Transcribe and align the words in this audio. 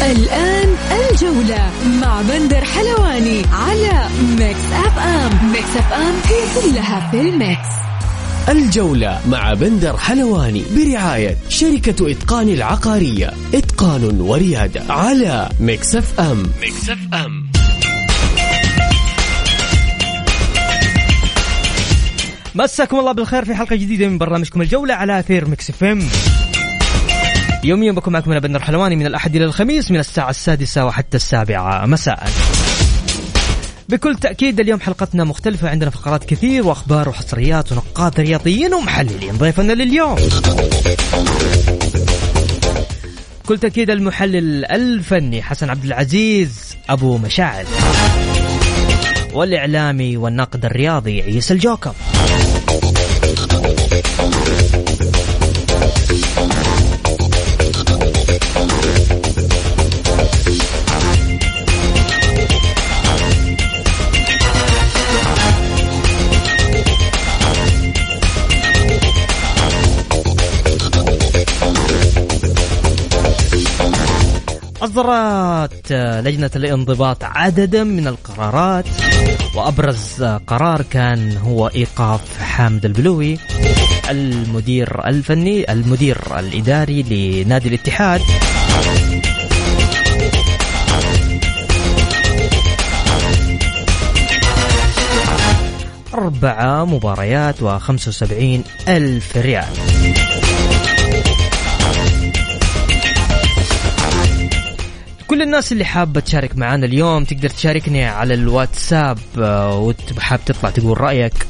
الآن 0.00 0.76
الجولة 1.10 1.70
مع 2.00 2.22
بندر 2.22 2.64
حلواني 2.64 3.42
على 3.52 4.08
Mix 4.38 4.72
FM 4.72 5.52
Mix 5.52 5.76
FM 5.76 6.14
هي 6.24 6.62
كلها 6.62 7.10
في 7.10 7.20
ال 7.20 7.30
mix. 7.30 7.68
الجولة 8.48 9.20
مع 9.28 9.52
بندر 9.52 9.96
حلواني 9.96 10.62
برعاية 10.76 11.36
شركة 11.48 12.10
إتقان 12.10 12.48
العقارية. 12.48 13.32
إتقان 13.54 14.20
وريادة 14.20 14.82
على 14.92 15.48
Mix 15.60 16.20
FM 16.20 16.42
Mix 16.62 16.98
FM 17.14 17.46
مساكم 22.54 22.98
الله 22.98 23.12
بالخير 23.12 23.44
في 23.44 23.54
حلقة 23.54 23.76
جديدة 23.76 24.08
من 24.08 24.18
برنامجكم 24.18 24.62
الجولة 24.62 24.94
على 24.94 25.18
أثير 25.18 25.48
Mix 25.48 25.70
FM 25.70 26.02
يوميا 27.64 27.92
بكون 27.92 28.12
معكم 28.12 28.30
أنا 28.30 28.40
بندر 28.40 28.60
حلواني 28.60 28.96
من 28.96 29.06
الأحد 29.06 29.36
إلى 29.36 29.44
الخميس 29.44 29.90
من 29.90 29.98
الساعة 29.98 30.30
السادسة 30.30 30.86
وحتى 30.86 31.16
السابعة. 31.16 31.86
مساء. 31.86 32.28
بكل 33.88 34.16
تأكيد 34.16 34.60
اليوم 34.60 34.80
حلقتنا 34.80 35.24
مختلفة 35.24 35.68
عندنا 35.68 35.90
فقرات 35.90 36.24
كثير 36.24 36.66
وأخبار 36.66 37.08
وحصريات 37.08 37.72
ونقاد 37.72 38.20
رياضيين 38.20 38.74
ومحللين. 38.74 39.36
ضيفنا 39.36 39.72
لليوم. 39.72 40.16
بكل 43.44 43.58
تأكيد 43.58 43.90
المحلل 43.90 44.64
الفني 44.64 45.42
حسن 45.42 45.70
عبد 45.70 45.84
العزيز 45.84 46.76
أبو 46.90 47.18
مشاعر 47.18 47.64
والإعلامي 49.34 50.16
والناقد 50.16 50.64
الرياضي 50.64 51.22
عيسى 51.22 51.54
الجوكر. 51.54 51.94
أصدرت 74.92 75.92
لجنة 76.26 76.50
الانضباط 76.56 77.24
عددا 77.24 77.84
من 77.84 78.06
القرارات. 78.06 78.84
وأبرز 79.54 80.22
قرار 80.46 80.82
كان 80.82 81.36
هو 81.36 81.68
إيقاف 81.68 82.38
حامد 82.42 82.84
البلوي 82.84 83.38
المدير 84.10 85.08
الفني 85.08 85.72
المدير 85.72 86.38
الإداري 86.38 87.02
لنادي 87.02 87.68
الاتحاد. 87.68 88.20
أربعة 96.14 96.84
مباريات 96.84 97.62
وخمسة 97.62 98.08
وسبعين 98.08 98.64
ألف 98.88 99.36
ريال. 99.36 99.72
كل 105.32 105.42
الناس 105.42 105.72
اللي 105.72 105.84
حابة 105.84 106.20
تشارك 106.20 106.58
معنا 106.58 106.86
اليوم 106.86 107.24
تقدر 107.24 107.48
تشاركني 107.48 108.04
على 108.04 108.34
الواتساب 108.34 109.18
آه، 109.38 109.94
وحاب 110.16 110.44
تطلع 110.44 110.70
تقول 110.70 111.00
رأيك. 111.00 111.46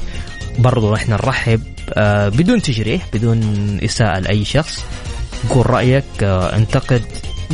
برضو 0.59 0.95
إحنا 0.95 1.15
نرحب 1.15 1.61
آه، 1.93 2.29
بدون 2.29 2.61
تجريح 2.61 3.07
بدون 3.13 3.39
إساءة 3.83 4.19
لأي 4.19 4.45
شخص. 4.45 4.85
قول 5.49 5.69
رأيك 5.69 6.23
آه، 6.23 6.55
انتقد 6.55 7.03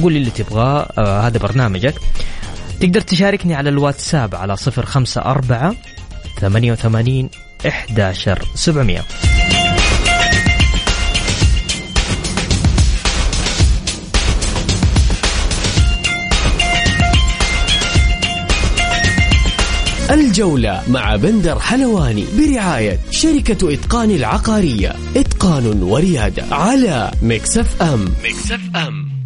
قول 0.01 0.15
اللي 0.15 0.29
تبغاه 0.29 0.87
هذا 1.27 1.37
برنامجك. 1.37 1.95
تقدر 2.79 3.01
تشاركني 3.01 3.55
على 3.55 3.69
الواتساب 3.69 4.35
على 4.35 4.55
054 4.77 5.75
88 6.41 7.29
11700 7.65 9.28
الجولة 20.09 20.81
مع 20.87 21.15
بندر 21.15 21.59
حلواني 21.59 22.25
برعاية 22.37 22.99
شركة 23.11 23.73
إتقان 23.73 24.11
العقارية. 24.11 24.95
إتقان 25.15 25.83
وريادة 25.83 26.43
على 26.51 27.11
Mix 27.23 27.81
FM. 27.81 28.05
Mix 28.23 28.59
FM. 28.75 29.18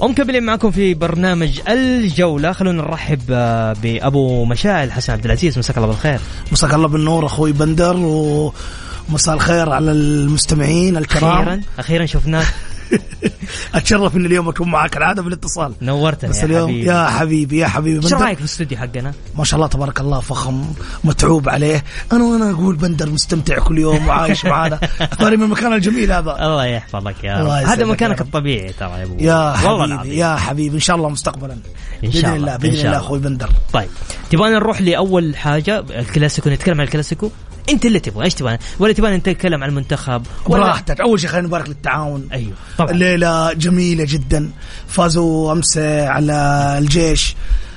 ومكملين 0.00 0.42
معكم 0.42 0.70
في 0.70 0.94
برنامج 0.94 1.60
الجولة. 1.68 2.52
خلونا 2.52 2.82
نرحب 2.82 3.20
آه، 3.30 3.72
بأبو 3.82 4.44
مشاعل 4.44 4.92
حسن 4.92 5.12
عبد 5.12 5.24
العزيز. 5.24 5.58
مساك 5.58 5.76
الله 5.76 5.88
بالخير. 5.88 6.20
مساك 6.52 6.74
الله 6.74 6.88
بالنور 6.88 7.26
أخوي 7.26 7.52
بندر 7.52 7.96
ومساء 7.96 9.34
الخير 9.34 9.70
على 9.70 9.92
المستمعين 9.92 10.96
الكرام. 10.96 11.42
أخيرا 11.42 11.60
أخيرا 11.78 12.06
شفناك. 12.06 12.46
اتشرف 13.74 14.16
إن 14.16 14.26
اليوم 14.26 14.48
أكون 14.48 14.68
معك 14.70 14.96
العادة 14.96 15.22
بالاتصال 15.22 15.72
نورتنا 15.82 16.30
بس 16.30 16.38
يا 16.38 16.44
اليوم 16.44 16.68
حبيبي. 16.68 16.86
يا 16.86 17.06
حبيبي 17.06 17.58
يا 17.58 17.66
حبيبي. 17.68 18.06
إيش 18.06 18.12
رأيك 18.12 18.34
في 18.34 18.40
الاستوديو 18.40 18.78
حقنا؟ 18.78 19.12
ما 19.36 19.44
شاء 19.44 19.56
الله 19.56 19.68
تبارك 19.68 20.00
الله 20.00 20.20
فخم 20.20 20.64
متعوب 21.04 21.48
عليه. 21.48 21.84
أنا 22.12 22.24
وأنا 22.24 22.50
أقول 22.50 22.76
بندر 22.76 23.10
مستمتع 23.10 23.58
كل 23.58 23.78
يوم 23.78 24.08
وعايش 24.08 24.44
معانا. 24.44 24.78
اختاري 25.00 25.36
من 25.36 25.42
المكان 25.42 25.72
الجميل 25.72 26.12
هذا. 26.12 26.46
الله 26.46 26.64
يحفظك 26.64 27.24
يا 27.24 27.34
رب. 27.34 27.40
الله 27.40 27.72
هذا 27.72 27.84
مكانك. 27.84 28.20
الطبيعي 28.20 28.72
ترى 28.72 28.90
يا 28.90 29.04
أبو. 29.04 29.16
يا 29.18 29.52
حبيبي 29.56 30.16
يا 30.16 30.36
حبيبي. 30.36 30.74
إن 30.74 30.80
شاء 30.80 30.96
الله 30.96 31.08
مستقبلا. 31.08 31.56
إن 32.04 32.12
شاء 32.12 32.36
الله، 32.36 32.56
بإذن 32.56 32.86
الله. 32.86 32.96
أخوي 32.96 33.18
بندر. 33.18 33.50
طيب. 33.72 33.88
تبغانا 34.30 34.54
نروح 34.54 34.80
لأول 34.80 35.36
حاجة 35.36 35.78
الكلاسيكو 35.80 36.50
نتكلم 36.50 36.80
عن 36.80 36.86
الكلاسيكو؟ 36.86 37.30
انت 37.68 37.86
اللي 37.86 38.00
تبغى 38.00 38.24
إيش 38.24 38.34
تبغى؟ 38.34 38.58
ولا 38.78 38.92
تبغى 38.92 39.16
نتكلم 39.16 39.62
عن 39.62 39.68
المنتخب؟ 39.68 40.22
براحتك. 40.48 41.00
أول 41.00 41.20
شيء 41.20 41.30
خلينا 41.30 41.46
نبارك 41.46 41.68
للتعاون. 41.68 42.28
أيوه 42.32 42.52
طبعا. 42.78 42.90
الليلة 42.90 43.52
جميلة 43.52 44.04
جدا. 44.08 44.50
فازوا 44.88 45.52
أمس 45.52 45.78
على 45.78 46.74
الجيش. 46.78 47.36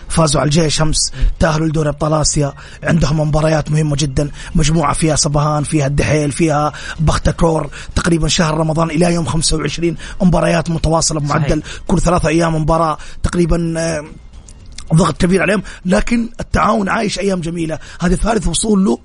فازوا 0.09 0.41
على 0.41 0.47
الجيش 0.47 0.81
أمس. 0.81 1.11
تأهلوا 1.39 1.67
لدوري 1.67 1.89
أبطال 1.89 2.13
آسيا. 2.13 2.53
عندهم 2.83 3.19
مباريات 3.19 3.71
مهمة 3.71 3.95
جدا. 3.95 4.31
مجموعة 4.55 4.93
فيها 4.93 5.15
صبهان 5.15 5.63
فيها 5.63 5.87
الدحيل 5.87 6.31
فيها 6.31 6.73
بختكور 6.99 7.69
تقريبا 7.95 8.27
شهر 8.27 8.57
رمضان 8.57 8.89
إلى 8.89 9.13
يوم 9.13 9.25
25 9.25 9.95
مباريات 10.21 10.69
متواصلة 10.69 11.19
بمعدل 11.19 11.63
كل 11.87 12.01
ثلاثة 12.01 12.29
أيام 12.29 12.55
مباراة. 12.55 12.97
تقريبا 13.23 13.73
آه، 13.77 14.05
ضغط 14.93 15.17
كبير 15.21 15.41
عليهم. 15.41 15.63
لكن 15.85 16.29
التعاون 16.39 16.89
عايش 16.89 17.19
أيام 17.19 17.41
جميلة. 17.41 17.79
هذه 18.01 18.15
ثالث 18.15 18.47
وصول 18.47 18.85
له 18.85 18.99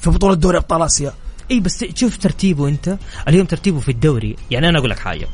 في 0.00 0.10
بطولة 0.10 0.34
دوري 0.34 0.58
أبطال 0.58 0.82
آسيا. 0.82 1.12
إي 1.50 1.60
بس 1.60 1.84
شوف 1.94 2.16
ترتيبه 2.16 2.68
أنت. 2.68 2.98
اليوم 3.28 3.46
ترتيبه 3.46 3.80
في 3.80 3.88
الدوري. 3.90 4.36
يعني 4.50 4.68
أنا 4.68 4.78
أقول 4.78 4.90
لك 4.90 4.98
حاجة. 4.98 5.28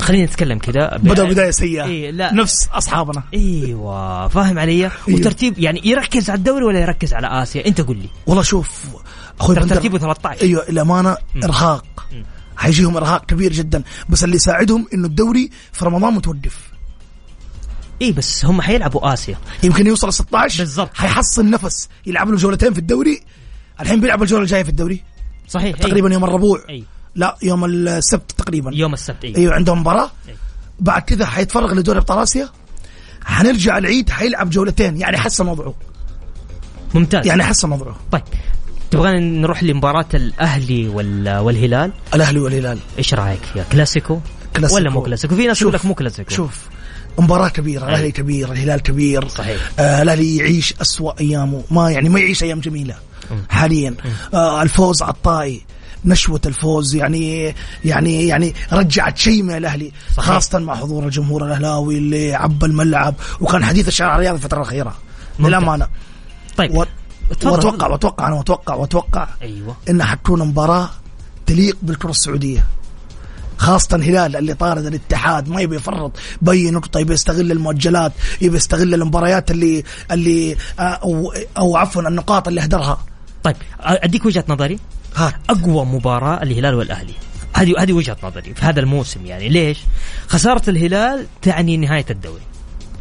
خلينا 0.00 0.24
نتكلم 0.24 0.58
كذا. 0.58 0.96
بدأ 0.96 1.24
بداية 1.24 1.50
سيئة. 1.50 1.84
إيه 1.84 2.10
لا. 2.10 2.34
نفس 2.34 2.68
أصحابنا. 2.72 3.22
أيوه 3.34 4.28
فاهم 4.28 4.58
علي؟ 4.58 4.90
وترتيب 5.08 5.58
يعني 5.58 5.80
يركز 5.84 6.30
على 6.30 6.38
الدوري 6.38 6.64
ولا 6.64 6.80
يركز 6.80 7.14
على 7.14 7.42
آسيا؟ 7.42 7.66
أنت 7.66 7.80
قول 7.80 7.96
لي. 7.96 8.08
والله 8.26 8.42
شوف 8.42 8.84
أخوي 9.40 9.56
ترتيبه 9.56 9.98
13 9.98 10.42
أيوه 10.42 10.68
الامانه 10.68 11.16
إرهاق. 11.44 11.84
حيجيهم 12.56 12.96
إرهاق 12.96 13.26
كبير 13.26 13.52
جدا. 13.52 13.82
بس 14.08 14.24
اللي 14.24 14.36
يساعدهم 14.36 14.86
إنه 14.94 15.06
الدوري 15.06 15.50
في 15.72 15.84
رمضان 15.84 16.14
متوقف. 16.14 16.58
إي 18.02 18.12
بس 18.12 18.44
هم 18.44 18.60
حيلعبوا 18.60 19.12
آسيا. 19.12 19.38
يمكن 19.62 19.86
يوصل 19.86 20.12
16 20.12 20.58
بالضبط. 20.58 20.90
حيحصل 20.94 21.50
نفس. 21.50 21.88
يلعب 22.06 22.30
له 22.30 22.36
جولتين 22.36 22.72
في 22.72 22.78
الدوري. 22.78 23.20
الحين 23.80 24.00
بيلعب 24.00 24.22
الجولة 24.22 24.42
الجاية 24.42 24.62
في 24.62 24.68
الدوري؟ 24.68 25.02
صحيح 25.48 25.76
تقريبا 25.76 26.12
يوم 26.12 26.24
الربوع. 26.24 26.60
اي 26.70 26.84
لا 27.14 27.36
يوم 27.42 27.64
السبت 27.64 28.32
تقريبا. 28.32 28.70
يوم 28.74 28.92
السبت 28.92 29.24
اي 29.24 29.36
أيوه 29.36 29.54
عندهم 29.54 29.80
مباراة. 29.80 30.10
أي. 30.28 30.34
بعد 30.80 31.02
كذا 31.02 31.26
حيتفرغ 31.26 31.74
لدوري 31.74 31.98
أبطال 31.98 32.18
آسيا. 32.18 32.48
حنرجع 33.24 33.78
العيد 33.78 34.10
حيلعب 34.10 34.50
جولتين. 34.50 35.00
يعني 35.00 35.18
حسن 35.18 35.48
وضعه. 35.48 35.74
ممتاز. 36.94 37.26
يعني 37.26 37.44
حسن 37.44 37.72
وضعه. 37.72 37.96
طيب 38.12 38.22
تبغى 38.90 39.20
نروح 39.20 39.62
لمباراة 39.62 40.06
الأهلي 40.14 40.88
وال... 40.88 41.38
والهلال؟ 41.38 41.92
الأهلي 42.14 42.38
والهلال. 42.38 42.78
إيش 42.98 43.14
رأيك 43.14 43.40
فيها؟ 43.52 43.64
كلاسيكو, 43.72 44.20
كلاسيكو. 44.56 44.76
ولا 44.76 44.90
مو 44.90 45.02
كلاسيكو؟ 45.02 45.36
في 45.36 45.46
ناس. 45.46 45.62
يقول 45.62 45.74
لك 45.74 45.84
مو 45.84 45.94
كلاسيكو. 45.94 46.30
شوف 46.30 46.68
مباراة 47.18 47.48
كبيرة 47.48 47.88
الاهلي 47.88 48.12
كبير 48.12 48.52
الهلال 48.52 48.80
كبير. 48.80 49.28
صحيح. 49.28 49.70
آه 49.78 50.02
الأهلي 50.02 50.36
يعيش 50.36 50.74
أسوأ 50.80 51.20
أيامه. 51.20 51.62
ما 51.70 51.90
يعني 51.90 52.08
ما 52.08 52.20
يعيش 52.20 52.42
أيام 52.42 52.60
جميلة. 52.60 52.94
حاليا. 53.48 53.94
آه 54.34 54.62
الفوز 54.62 55.02
على 55.02 55.12
الطائي 55.12 55.64
نشوة 56.04 56.40
الفوز 56.46 56.94
يعني 56.94 57.54
يعني 57.84 58.26
يعني 58.26 58.54
رجعت 58.72 59.18
شيء 59.18 59.42
من 59.42 59.56
الأهلي 59.56 59.92
صحيح. 60.16 60.28
خاصة 60.28 60.58
مع 60.58 60.76
حضور 60.76 61.04
الجمهور 61.04 61.46
الأهلاوي 61.46 61.98
اللي 61.98 62.34
عبى 62.34 62.66
الملعب 62.66 63.14
وكان 63.40 63.64
حديث 63.64 63.88
الشارع 63.88 64.14
الرياضي 64.14 64.36
الفترة 64.36 64.56
الأخيرة. 64.56 64.94
للأمانة. 65.40 65.88
طيب 66.56 66.74
و... 66.74 66.84
وأتوقع 67.44 67.86
وأتوقع 67.86 68.26
أنا 68.26 68.34
واتوقع 68.34 68.74
وأتوقع 68.74 69.28
أيوة. 69.42 69.76
انها 69.90 70.06
حتكون 70.06 70.48
مباراة 70.48 70.90
تليق 71.46 71.76
بالكرة 71.82 72.10
السعودية. 72.10 72.64
خاصة 73.58 73.96
الهلال 73.96 74.36
اللي 74.36 74.54
طارد 74.54 74.86
الاتحاد 74.86 75.48
ما 75.48 75.60
يبي 75.60 75.76
يفرط 75.76 76.12
باي 76.42 76.70
نقطة 76.70 77.00
يبي 77.00 77.14
يستغل 77.14 77.52
المؤجلات 77.52 78.12
يبي 78.40 78.56
يستغل 78.56 78.94
المباريات 78.94 79.50
اللي 79.50 79.84
اللي 80.10 80.56
آه، 80.78 80.82
أو 80.82 81.32
أو 81.58 81.76
عفوا 81.76 82.02
النقاط 82.02 82.48
اللي 82.48 82.60
هدرها 82.60 82.98
طيب 83.42 83.56
أديك 83.80 84.26
وجهة 84.26 84.44
نظري. 84.48 84.78
هات 85.16 85.34
أقوى 85.50 85.84
مباراة 85.84 86.42
الهلال 86.42 86.74
والأهلي. 86.74 87.14
هذه 87.54 87.74
هذه 87.78 87.92
وجهة 87.92 88.16
نظري 88.22 88.54
في 88.54 88.64
هذا 88.64 88.80
الموسم 88.80 89.26
يعني. 89.26 89.48
ليش؟ 89.48 89.78
خسارة 90.28 90.70
الهلال 90.70 91.26
تعني 91.42 91.76
نهاية 91.76 92.06
الدوري. 92.10 92.42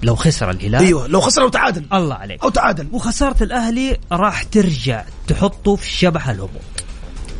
لو 0.03 0.15
خسر 0.15 0.49
الهلال 0.49 0.81
أيوه 0.81 1.07
لو 1.07 1.21
خسر 1.21 1.41
أو 1.41 1.49
تعادل. 1.49 1.85
الله 1.93 2.15
عليك. 2.15 2.43
أو 2.43 2.49
تعادل. 2.49 2.87
وخسارة 2.91 3.43
الأهلي 3.43 3.97
راح 4.11 4.43
ترجع 4.43 5.03
تحطه 5.27 5.75
في 5.75 5.89
شبح 5.89 6.29
الهبوط. 6.29 6.61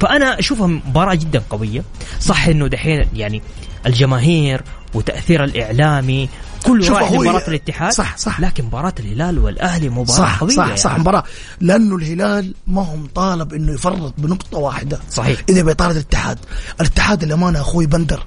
فأنا 0.01 0.39
أشوفها 0.39 0.67
مباراة 0.67 1.15
جدا 1.15 1.43
قوية. 1.50 1.83
صح 2.19 2.47
أنه 2.47 2.67
دحين 2.67 3.07
يعني 3.13 3.41
الجماهير 3.85 4.61
وتأثير 4.93 5.43
الإعلامي 5.43 6.29
كله 6.67 6.85
شوف 6.85 6.97
رايح 6.97 7.11
هو 7.11 7.23
لمباراة 7.23 7.47
الاتحاد 7.47 7.91
صح 7.91 8.17
صح. 8.17 8.39
لكن 8.39 8.65
مباراة 8.65 8.93
الهلال 8.99 9.39
والأهلي 9.39 9.89
مباراة 9.89 10.17
صح 10.17 10.39
قوية 10.39 10.55
صح 10.55 10.65
يعني. 10.65 10.77
صح 10.77 10.97
مباراة. 10.97 11.23
لأنه 11.61 11.95
الهلال 11.95 12.53
ما 12.67 12.85
هو 12.85 12.95
مطالب 12.95 13.53
إنه 13.53 13.73
يفرط 13.73 14.13
بنقطة 14.17 14.57
واحدة. 14.57 14.99
صحيح. 15.11 15.41
إذا 15.49 15.63
بيطارد 15.63 15.95
الاتحاد 15.95 16.39
الاتحاد 16.81 17.23
الأمانة 17.23 17.61
أخوي 17.61 17.85
بندر 17.85 18.25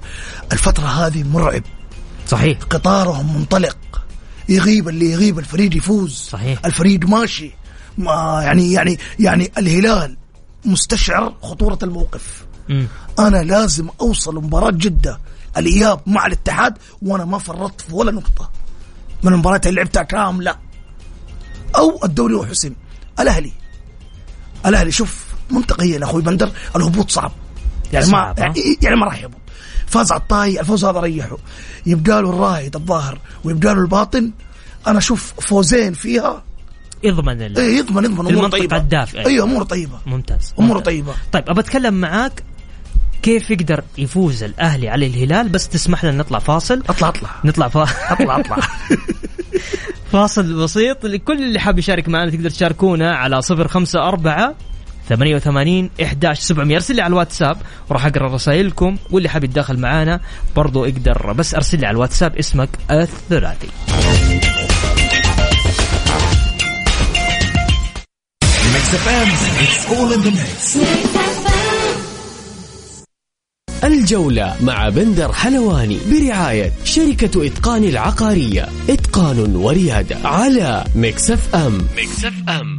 الفترة 0.51 0.85
هذه 0.85 1.23
مرعب. 1.23 1.63
صحيح. 2.27 2.57
قطارهم 2.69 3.37
منطلق. 3.37 3.77
يغيب 4.49 4.89
اللي 4.89 5.11
يغيب 5.11 5.39
الفريق 5.39 5.77
يفوز. 5.77 6.13
صحيح. 6.13 6.65
الفريق 6.65 7.05
ماشي. 7.05 7.51
ما 7.97 8.41
يعني 8.43 8.71
يعني 8.71 8.99
يعني 9.19 9.51
الهلال 9.57 10.17
مستشعر 10.65 11.33
خطورة 11.41 11.79
الموقف. 11.83 12.45
مم. 12.69 12.87
أنا 13.19 13.37
لازم 13.37 13.89
أوصل 14.01 14.35
مباراة 14.35 14.71
جدة 14.71 15.19
الإياب 15.57 15.99
مع 16.05 16.25
الاتحاد 16.25 16.77
وأنا 17.01 17.25
ما 17.25 17.37
فرطت 17.37 17.81
في 17.81 17.95
ولا 17.95 18.11
نقطة. 18.11 18.49
من 19.23 19.33
المباريات 19.33 19.67
اللي 19.67 19.77
لعبتها 19.77 20.03
كاملة. 20.03 20.55
أو 21.75 21.99
الدوري 22.03 22.33
وحسم 22.33 22.73
الأهلي. 23.19 23.51
الأهلي 24.65 24.91
شوف 24.91 25.25
منطقيا 25.51 26.03
أخوي 26.03 26.21
بندر 26.21 26.51
الهبوط 26.75 27.11
صعب. 27.11 27.31
يعني 27.93 28.05
ما 28.05 28.33
صعب،؟ 28.37 28.57
يعني, 28.81 28.95
ما 28.95 29.05
راح 29.05 29.21
يهبط. 29.21 29.37
فاز 29.87 30.11
على 30.11 30.21
الطاي 30.21 30.59
الفوز 30.59 30.85
هذا 30.85 30.99
ريحه. 30.99 31.37
يبقى 31.85 32.21
له 32.21 32.29
الراهد 32.29 32.75
الظاهر 32.75 33.19
ويبقى 33.43 33.75
له 33.75 33.81
الباطن. 33.81 34.31
أنا 34.87 34.97
أشوف 34.97 35.33
فوزين 35.39 35.93
فيها. 35.93 36.43
اضمن 37.05 37.41
ال... 37.41 37.57
إيه 37.57 37.77
يضمن 37.77 38.03
يضمن. 38.05 38.35
أمور 38.35 38.49
طيبة. 38.49 38.77
الدافئة. 38.77 39.25
أيوه 39.25 39.45
أمور 39.45 39.63
طيبة. 39.63 39.99
ممتاز. 40.05 40.53
أمور. 40.59 40.79
طيبة. 40.79 41.13
طيب 41.31 41.49
أبى 41.49 41.59
أتكلم 41.59 41.93
معاك 41.93 42.43
كيف 43.21 43.51
يقدر 43.51 43.83
يفوز 43.97 44.43
الأهلي 44.43 44.89
على 44.89 45.05
الهلال؟ 45.05 45.49
بس 45.49 45.69
تسمح 45.69 46.05
لنا 46.05 46.17
نطلع 46.17 46.39
فاصل. 46.39 46.83
اطلع 46.89 47.09
اطلع. 47.09 47.29
نطلع 47.45 47.67
فا... 47.67 47.87
اطلع 48.09 48.39
اطلع. 48.39 48.57
فاصل 50.11 50.63
بسيط. 50.63 51.05
لكل 51.05 51.43
اللي 51.43 51.59
حاب 51.59 51.79
يشارك 51.79 52.09
معنا 52.09 52.31
تقدر 52.31 52.49
تشاركونا 52.49 53.15
على 53.15 53.41
صفر 53.41 53.67
خمسة 53.67 54.07
أربعة 54.07 54.55
88 55.09 55.89
11 56.03 56.41
700 56.41 56.75
أرسل 56.75 56.95
لي 56.95 57.01
على 57.01 57.11
الواتساب 57.11 57.57
وراح 57.89 58.05
أقرأ 58.05 58.33
رسائلكم 58.33 58.97
واللي 59.11 59.29
حاب 59.29 59.43
يتداخل 59.43 59.79
معانا 59.79 60.19
برضو 60.55 60.85
أقدر 60.85 61.33
بس 61.33 61.55
أرسل 61.55 61.79
لي 61.79 61.85
على 61.85 61.95
الواتساب 61.95 62.37
اسمك 62.37 62.69
الثلاثي. 62.91 63.67
Mix 68.73 68.85
FM, 69.05 69.29
it's 69.63 69.83
all 69.91 70.09
in 70.15 70.21
the 70.25 70.31
mix. 70.31 71.30
الجولة 73.83 74.55
مع 74.61 74.89
بندر 74.89 75.33
حلواني 75.33 75.97
برعاية 76.11 76.71
شركة 76.83 77.47
إتقان 77.47 77.83
العقارية. 77.83 78.67
إتقان 78.89 79.55
وريادة 79.55 80.17
على 80.27 80.83
Mix 80.95 81.55
FM. 81.55 81.77
Mix 81.97 82.33
FM. 82.49 82.70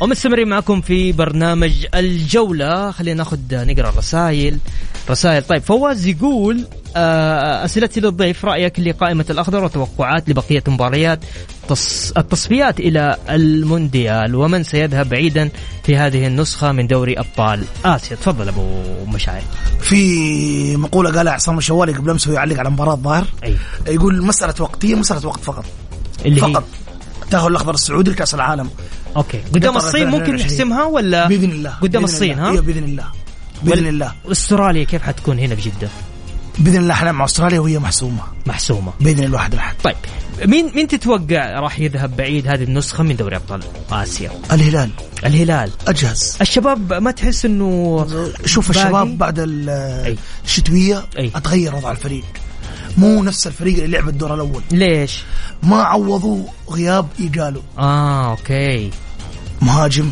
ومستمرين 0.00 0.48
معكم 0.48 0.80
في 0.80 1.12
برنامج 1.12 1.86
الجولة. 1.94 2.90
خلينا 2.90 3.18
ناخذ 3.18 3.38
نقرأ 3.52 3.88
الرسائل. 3.88 4.58
رسائل. 5.10 5.42
طيب 5.42 5.62
فواز 5.62 6.06
يقول 6.06 6.64
آه، 6.96 7.64
أسئلتي 7.64 8.00
للضيف 8.00 8.44
رأيك 8.44 8.80
لقائمة 8.80 9.24
الأخضر 9.30 9.64
وتوقعات 9.64 10.28
لبقية 10.28 10.62
مباريات 10.68 11.20
تص... 11.68 12.12
التصفيات 12.16 12.80
إلى 12.80 13.16
المونديال 13.30 14.34
ومن 14.34 14.62
سيذهب 14.62 15.08
بعيدا 15.08 15.50
في 15.84 15.96
هذه 15.96 16.26
النسخة 16.26 16.72
من 16.72 16.86
دوري 16.86 17.18
أبطال 17.18 17.64
آسيا؟ 17.84 18.16
تفضل 18.16 18.48
أبو 18.48 18.82
مشاعر 19.06 19.42
في 19.80 20.76
مقولة 20.76 21.12
قالها 21.12 21.32
عصام 21.32 21.58
الشوالي 21.58 21.92
قبل 21.92 22.10
أمس 22.10 22.26
وهو 22.26 22.36
يعلق 22.36 22.58
على 22.58 22.70
مباراة 22.70 22.94
الظاهر. 22.94 23.26
أي. 23.44 23.56
يقول 23.86 24.22
مسألة 24.22 24.54
وقتية 24.60 24.94
مسألة 24.94 25.26
وقت 25.26 25.40
فقط. 25.40 25.64
اللي 26.26 26.36
هي؟ 26.36 26.52
فقط. 26.52 26.64
التاهل 27.22 27.50
الأخضر 27.50 27.74
السعودي 27.74 28.10
لكأس 28.10 28.34
العالم. 28.34 28.70
أوكي. 29.16 29.38
قدام 29.54 29.76
الصين 29.76 30.06
ممكن 30.06 30.34
2020. 30.34 30.40
نحسمها 30.40 30.84
ولا 30.84 31.28
بإذن 31.28 31.50
الله 31.50 31.70
قدام 31.70 32.02
بإذن 32.02 32.14
الصين 32.14 32.32
الله. 32.32 32.48
ها؟ 32.48 32.50
أيوه 32.50 32.62
بإذن 32.62 32.84
الله. 32.84 33.04
بإذن 33.62 33.86
الله. 33.86 34.12
استراليا 34.32 34.84
كيف 34.84 35.02
حتكون 35.02 35.38
هنا 35.38 35.54
في 35.54 35.62
جدة؟ 35.62 35.88
بإذن 36.58 36.76
الله 36.76 36.94
إحنا 36.94 37.12
مع 37.12 37.24
أستراليا 37.24 37.60
وهي 37.60 37.78
محسومة. 37.78 38.22
محسومة. 38.46 38.92
بإذن 39.00 39.24
الواحد 39.24 39.52
الاحد 39.52 39.74
طيب. 39.84 39.96
مين 40.46 40.70
مين 40.74 40.88
تتوقع 40.88 41.60
راح 41.60 41.80
يذهب 41.80 42.16
بعيد 42.16 42.48
هذه 42.48 42.62
النسخة 42.62 43.04
من 43.04 43.16
دوري 43.16 43.36
أبطال 43.36 43.62
آسيا؟ 43.92 44.30
الهلال. 44.52 44.90
الهلال. 45.26 45.70
أجهز. 45.88 46.36
الشباب 46.40 46.92
ما 46.92 47.10
تحس 47.10 47.44
إنه 47.44 48.06
شوف 48.46 48.72
باقي؟ 48.72 48.80
الشباب 48.82 49.18
بعد. 49.18 49.36
الشتوية 50.44 51.04
أي. 51.18 51.30
أتغير 51.34 51.74
وضع 51.74 51.90
الفريق. 51.90 52.24
مو 52.98 53.22
نفس 53.22 53.46
الفريق 53.46 53.74
اللي 53.84 53.96
لعب 53.98 54.08
الدور 54.08 54.34
الأول. 54.34 54.62
ليش؟ 54.72 55.22
ما 55.62 55.82
عوضوا 55.82 56.44
غياب 56.70 57.08
إيجالو. 57.20 57.62
آه 57.78 58.30
أوكي. 58.30 58.90
مهاجم. 59.62 60.10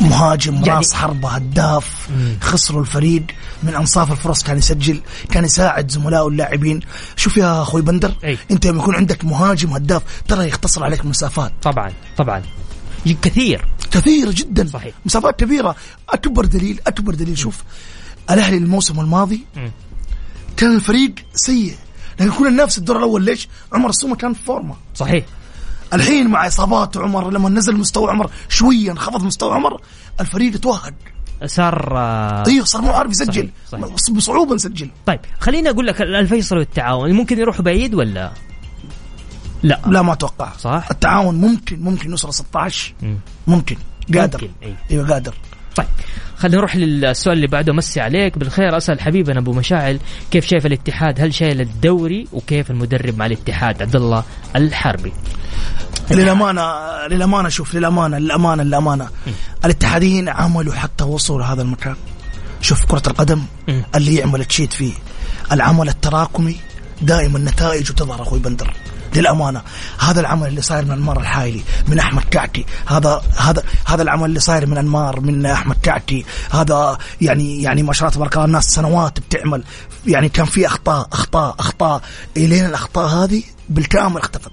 مهاجم 0.00 0.54
يعني- 0.54 0.70
راس 0.70 0.92
حربة 0.92 1.28
هداف. 1.28 2.08
خسروا 2.40 2.80
الفريق. 2.80 3.22
من 3.62 3.74
أنصاف 3.74 4.12
الفرص 4.12 4.42
كان 4.42 4.58
يسجل 4.58 5.00
كان 5.30 5.44
يساعد 5.44 5.90
زملائه 5.90 6.28
اللاعبين. 6.28 6.80
شوف 7.16 7.36
يا 7.36 7.62
أخوي 7.62 7.82
بندر 7.82 8.14
أي. 8.24 8.38
أنت 8.50 8.66
لما 8.66 8.82
يكون 8.82 8.94
عندك 8.94 9.24
مهاجم 9.24 9.70
هداف 9.70 10.02
ترى 10.28 10.48
يختصر 10.48 10.84
عليك 10.84 11.04
مسافات. 11.04 11.52
طبعا 11.62 11.92
طبعا. 12.16 12.42
كثير. 13.22 13.64
كثيرة 13.90 14.30
جدا. 14.36 14.66
صحيح. 14.68 14.94
مسافات 15.06 15.40
كبيرة. 15.40 15.76
أكبر 16.08 16.44
دليل 16.44 16.80
أكبر 16.86 17.14
دليل. 17.14 17.38
شوف 17.38 17.62
الأهلي 18.30 18.56
الموسم 18.56 19.00
الماضي 19.00 19.44
مم. 19.56 19.70
كان 20.60 20.76
الفريق 20.76 21.14
سيء. 21.34 21.74
لكن 22.20 22.30
كنا 22.30 22.50
ننافس 22.50 22.78
الدور 22.78 22.96
الأول 22.96 23.22
ليش؟ 23.24 23.48
عمر 23.72 23.90
السومة 23.90 24.16
كان 24.16 24.34
في 24.34 24.44
فورمة. 24.44 24.74
صحيح. 24.94 25.24
الحين 25.92 26.28
مع 26.28 26.46
إصابات 26.46 26.96
عمر 26.96 27.30
لما 27.30 27.48
نزل 27.48 27.76
مستوى 27.76 28.10
عمر 28.10 28.30
شويا 28.48 28.92
انخفض 28.92 29.22
مستوى 29.22 29.54
عمر 29.54 29.80
الفريق 30.20 30.56
توهق. 30.56 30.94
صار 31.46 31.98
أيوه 32.46 32.64
صار 32.64 32.82
مو 32.82 32.90
عارف 32.90 33.10
يسجل. 33.10 33.50
صحيح، 33.72 33.84
بصعوبة 34.10 34.54
نسجل. 34.54 34.90
طيب 35.06 35.20
خليني 35.40 35.70
أقول 35.70 35.86
لك 35.86 36.02
الفيصل 36.02 36.56
والتعاون 36.58 37.12
ممكن 37.12 37.38
يروحوا 37.38 37.64
بعيد 37.64 37.94
ولا؟ 37.94 38.32
لا. 39.62 39.80
لا 39.86 40.02
ما 40.02 40.12
أتوقع. 40.12 40.52
صح؟ 40.56 40.88
التعاون 40.90 41.34
ممكن 41.34 41.80
ممكن 41.80 42.10
نوصل 42.10 42.34
16 42.34 42.94
مم. 43.02 43.18
ممكن. 43.46 43.76
قادر. 44.14 44.42
ممكن،. 44.42 44.74
أيوه 44.90 45.08
قادر. 45.08 45.34
طيب. 45.76 45.86
خلينا 46.40 46.56
نروح 46.56 46.76
للسؤال 46.76 47.36
اللي 47.36 47.46
بعده. 47.46 47.72
مسي 47.72 48.00
عليك. 48.00 48.38
بالخير 48.38 48.76
أسأل 48.76 49.00
حبيبنا 49.00 49.38
أبو 49.38 49.52
مشاعل 49.52 49.98
كيف 50.30 50.46
شايف 50.46 50.66
الاتحاد؟ 50.66 51.20
هل 51.20 51.34
شايل 51.34 51.60
الدوري؟ 51.60 52.26
وكيف 52.32 52.70
المدرب 52.70 53.18
مع 53.18 53.26
الاتحاد؟ 53.26 53.82
عبد 53.82 53.96
الله 53.96 54.24
الحربي. 54.56 55.12
للأمانة 56.10 56.62
للأمانة 57.10 57.48
شوف 57.48 57.74
للأمانة 57.74 58.18
للأمانة 58.18 58.62
للأمانة. 58.62 59.08
الاتحاديين 59.64 60.28
عملوا 60.28 60.74
حتى 60.74 61.04
وصلوا 61.04 61.38
لهذا 61.38 61.62
المكان. 61.62 61.96
شوف 62.60 62.84
كرة 62.84 63.02
القدم. 63.06 63.42
اللي 63.94 64.14
يعمل 64.14 64.44
تشيت 64.44 64.72
فيه. 64.72 64.92
العمل 65.52 65.88
التراكمي 65.88 66.56
دائما 67.02 67.38
نتائجه 67.38 67.92
تظهر 67.92 68.22
أخوي 68.22 68.38
بندر. 68.38 68.74
للأمانة. 69.14 69.62
هذا 69.98 70.20
العمل 70.20 70.48
اللي 70.48 70.62
صاير 70.62 70.84
من 70.84 70.90
أنمار 70.90 71.20
الحايلي 71.20 71.62
من 71.88 71.98
أحمد 71.98 72.22
كعكي. 72.30 72.66
هذا 72.86 73.22
هذا 73.36 73.62
هذا 73.86 74.02
العمل 74.02 74.24
اللي 74.24 74.40
صاير 74.40 74.66
من 74.66 74.78
أنمار 74.78 75.20
من 75.20 75.46
أحمد 75.46 75.76
كعكي. 75.82 76.24
هذا 76.50 76.98
يعني 77.20 77.62
يعني 77.62 77.82
ما 77.82 77.92
شاء 77.92 78.08
الله 78.08 78.16
تبارك 78.16 78.34
الله 78.34 78.46
الناس 78.46 78.64
سنوات 78.64 79.20
بتعمل. 79.20 79.64
يعني 80.06 80.28
كان 80.28 80.46
في 80.46 80.66
أخطاء 80.66 81.08
أخطاء 81.12 81.54
أخطاء. 81.58 82.02
إلين 82.36 82.66
الأخطاء 82.66 83.08
هذه 83.08 83.42
بالكامل 83.68 84.18
اختفت. 84.18 84.50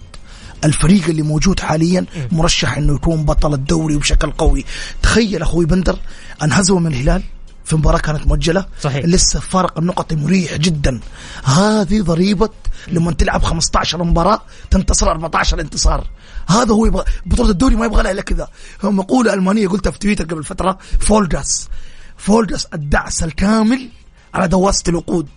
الفريق 0.64 1.08
اللي 1.08 1.22
موجود 1.22 1.60
حاليا 1.60 2.06
مرشح 2.32 2.78
إنه 2.78 2.96
يكون 2.96 3.26
بطل 3.26 3.54
الدوري 3.54 3.98
بشكل 3.98 4.32
قوي. 4.32 4.66
تخيل 5.02 5.42
أخوي 5.42 5.66
بندر 5.66 6.00
انهزموا 6.44 6.80
من 6.80 6.88
الهلال. 6.88 7.24
في 7.68 7.76
مباراة 7.76 8.00
كانت 8.00 8.28
مؤجلة 8.28 8.66
صحيح. 8.82 9.06
لسه 9.06 9.40
فرق 9.40 9.78
النقط 9.80 10.14
مريح 10.14 10.56
جدا. 10.56 11.00
هذه 11.44 12.02
ضريبة 12.02 12.50
لما 12.88 13.12
تلعب 13.12 13.44
15 13.44 14.04
مباراة 14.04 14.42
تنتصر 14.72 15.12
14 15.12 15.62
انتصار. 15.62 16.08
هذا 16.48 16.74
هو 16.74 16.86
يبغى 16.86 17.04
بطولة 17.26 17.50
الدوري 17.50 17.76
ما 17.76 17.86
يبغى 17.86 18.04
لها 18.04 18.12
إلا 18.12 18.22
كذا. 18.22 18.48
هو 18.86 18.92
مقولة 18.92 19.34
ألمانية 19.34 19.68
قلتها 19.68 19.92
في 19.92 20.00
تويتر 20.00 20.26
قبل 20.26 20.44
فترة 20.44 20.78
Vollgas 21.00 21.70
Vollgas 22.18 22.68
الدعس 22.74 23.24
الكامل 23.24 23.90
على 24.34 24.48
دواسة 24.48 24.84
الوقود. 24.88 25.28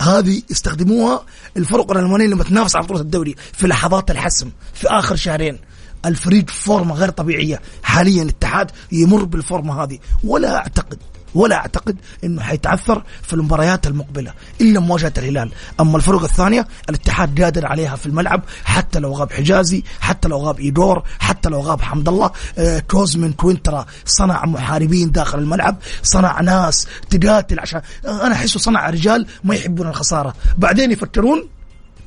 هذه 0.00 0.42
يستخدموها 0.50 1.24
الفرق 1.56 1.90
الألمانية 1.90 2.26
لما 2.26 2.44
تنافس 2.44 2.76
على 2.76 2.84
بطولة 2.84 3.00
الدوري 3.00 3.34
في 3.52 3.66
لحظات 3.66 4.10
الحسم 4.10 4.50
في 4.74 4.88
آخر 4.88 5.16
شهرين. 5.16 5.58
الفريق 6.06 6.50
فورمة 6.50 6.94
غير 6.94 7.10
طبيعية. 7.10 7.60
حاليا 7.82 8.22
الاتحاد 8.22 8.70
يمر 8.92 9.24
بالفورمة 9.24 9.82
هذه. 9.82 9.98
ولا 10.24 10.56
أعتقد 10.56 10.98
ولا 11.34 11.56
أعتقد 11.56 11.96
إنه 12.24 12.42
حيتعثر 12.42 13.02
في 13.22 13.32
المباريات 13.32 13.86
المقبلة 13.86 14.32
إلا 14.60 14.80
مواجهة 14.80 15.12
الهلال، 15.18 15.50
أما 15.80 15.96
الفرق 15.96 16.22
الثانية 16.22 16.68
الاتحاد 16.88 17.42
قادر 17.42 17.66
عليها 17.66 17.96
في 17.96 18.06
الملعب 18.06 18.42
حتى 18.64 18.98
لو 18.98 19.12
غاب 19.12 19.32
حجازي، 19.32 19.84
حتى 20.00 20.28
لو 20.28 20.38
غاب 20.38 20.60
إيقور، 20.60 21.02
حتى 21.18 21.48
لو 21.48 21.60
غاب 21.60 21.82
حمد 21.82 22.08
الله، 22.08 22.30
آه 22.58 22.78
كوزمين 22.78 23.32
كونترا 23.32 23.86
صنع 24.04 24.44
محاربين 24.44 25.10
داخل 25.10 25.38
الملعب، 25.38 25.76
صنع 26.02 26.40
ناس 26.40 26.86
تقاتل 27.10 27.60
عشان 27.60 27.80
آه 28.06 28.26
أنا 28.26 28.34
أحسه 28.34 28.60
صنع 28.60 28.90
رجال 28.90 29.26
ما 29.44 29.54
يحبون 29.54 29.88
الخسارة، 29.88 30.34
بعدين 30.58 30.92
يفكرون 30.92 31.48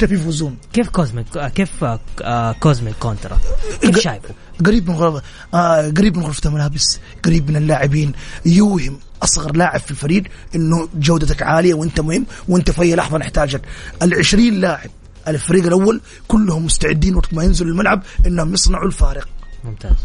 كيف 0.01 0.11
يفوزون. 0.11 0.57
كيف 0.73 0.89
كوزميك 0.89 1.25
كيف 1.55 1.83
آه، 2.21 2.51
كوزمين 2.51 2.95
كونترا؟ 2.99 3.39
كيف 3.81 3.99
شايفه؟ 3.99 4.29
قريب 4.65 4.89
من 4.89 4.95
غرفة 4.95 5.21
آه 5.53 5.89
قريب 5.97 6.17
من 6.17 6.23
غرفة 6.23 6.47
الملابس 6.49 6.99
قريب 7.25 7.49
من 7.49 7.55
اللاعبين. 7.55 8.11
يوهم 8.45 8.99
أصغر 9.23 9.55
لاعب 9.55 9.79
في 9.79 9.91
الفريق 9.91 10.23
إنه 10.55 10.89
جودتك 10.95 11.41
عالية 11.41 11.73
وأنت 11.73 11.99
مهم 11.99 12.25
وأنت 12.47 12.71
في 12.71 12.81
أي 12.81 12.95
لحظة 12.95 13.17
نحتاجك 13.17 13.61
ال20 14.03 14.35
لاعب 14.35 14.89
الفريق 15.27 15.65
الأول 15.65 16.01
كلهم 16.27 16.65
مستعدين 16.65 17.15
وقت 17.15 17.33
ما 17.33 17.43
ينزلوا 17.43 17.71
الملعب 17.71 18.03
إنهم 18.27 18.53
يصنعوا 18.53 18.85
الفارق. 18.87 19.27
ممتاز. 19.63 19.95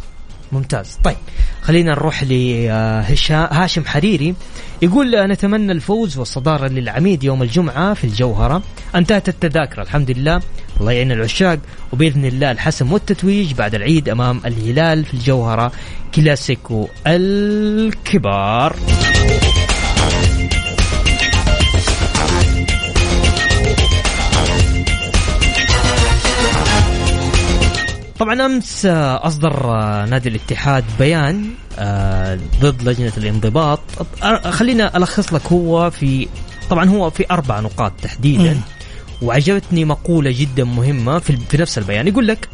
ممتاز. 0.53 0.99
طيب 1.05 1.17
خلينا 1.63 1.91
نروح 1.91 2.23
لهاشم 2.23 3.85
حريري 3.85 4.35
يقول 4.83 5.15
آه، 5.15 5.27
نتمنى 5.27 5.73
الفوز 5.73 6.19
والصدارة 6.19 6.69
للعميد 6.69 7.25
يوم 7.25 7.43
الجمعة 7.43 7.95
في 7.95 8.05
الجوهرة. 8.05 8.63
أنتهت 8.95 9.29
التذاكر 9.29 9.83
الحمد 9.83 10.11
لله 10.11 10.41
الله 10.81 10.93
يعين 10.93 11.13
العشاق. 11.13 11.59
وبإذن 11.93 12.25
الله 12.25 12.51
الحسم 12.51 12.93
والتتويج 12.93 13.53
بعد 13.53 13.75
العيد 13.75 14.09
أمام 14.09 14.41
الهلال 14.47 15.05
في 15.05 15.15
الجوهرة. 15.15 15.73
كلاسيكو 16.15 16.89
الكبار. 17.07 18.77
طبعا 28.19 28.47
أمس 28.47 28.87
آه، 28.87 29.27
أصدر 29.27 29.71
آه، 29.71 30.05
نادي 30.07 30.29
الاتحاد 30.29 30.85
بيان 30.99 31.51
آه، 31.79 32.39
ضد 32.61 32.89
لجنة 32.89 33.13
الانضباط 33.17 33.81
خلينا 34.51 34.97
ألخص 34.97 35.33
لك 35.33 35.53
هو 35.53 35.91
في 35.91 36.29
طبعا 36.71 36.85
هو 36.89 37.11
في 37.11 37.25
أربع 37.31 37.61
نقاط 37.61 37.93
تحديدا. 38.03 38.61
وعجبتني 39.23 39.85
مقولة 39.85 40.35
جدا 40.39 40.65
مهمة 40.65 41.19
في 41.19 41.37
في 41.37 41.57
نفس 41.59 41.79
البيان 41.79 42.09
يقول 42.09 42.27
لك 42.27 42.49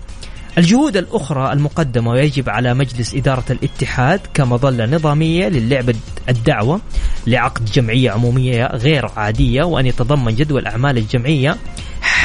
الجهود 0.59 0.97
الأخرى 0.97 1.53
المقدمة 1.53 2.11
ويجب 2.11 2.51
على 2.51 2.75
مجلس 2.75 3.15
إدارة 3.15 3.45
الاتحاد 3.51 4.21
كمظلة 4.35 4.87
نظامية 4.87 5.49
للعبة 5.49 5.95
الدعوة 6.29 6.81
لعقد 7.27 7.65
جمعية 7.65 8.11
عمومية 8.11 8.67
غير 8.67 9.11
عادية 9.17 9.63
وأن 9.65 9.87
يتضمن 9.87 10.35
جدول 10.35 10.67
أعمال 10.67 10.99
الجمعية 10.99 11.57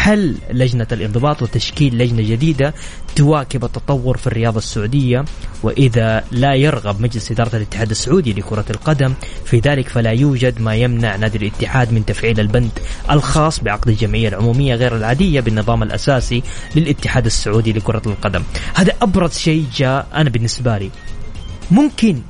حل 0.07 0.35
لجنة 0.51 0.87
الانضباط 0.91 1.41
وتشكيل 1.41 1.97
لجنة 1.97 2.21
جديدة 2.21 2.73
تواكب 3.15 3.65
التطور 3.65 4.17
في 4.17 4.27
الرياضة 4.27 4.57
السعودية 4.57 5.25
وإذا 5.63 6.23
لا 6.31 6.53
يرغب 6.53 7.01
مجلس 7.01 7.31
إدارة 7.31 7.55
الاتحاد 7.55 7.89
السعودي 7.89 8.33
لكرة 8.33 8.65
القدم 8.69 9.13
في 9.45 9.59
ذلك 9.59 9.89
فلا 9.89 10.11
يوجد 10.11 10.61
ما 10.61 10.75
يمنع 10.75 11.15
نادي 11.15 11.37
الاتحاد 11.37 11.93
من 11.93 12.05
تفعيل 12.05 12.39
البند 12.39 12.71
الخاص 13.11 13.59
بعقد 13.59 13.87
الجمعية 13.87 14.27
العمومية 14.27 14.75
غير 14.75 14.95
العادية 14.95 15.39
بالنظام 15.39 15.83
الأساسي 15.83 16.43
للاتحاد 16.75 17.25
السعودي 17.25 17.73
لكرة 17.73 18.01
القدم. 18.05 18.43
هذا 18.75 18.93
أبرز 19.01 19.37
شيء 19.37 19.65
جاء 19.75 20.07
أنا 20.13 20.29
بالنسبة 20.29 20.77
لي. 20.77 20.89
ممكن 21.71 22.21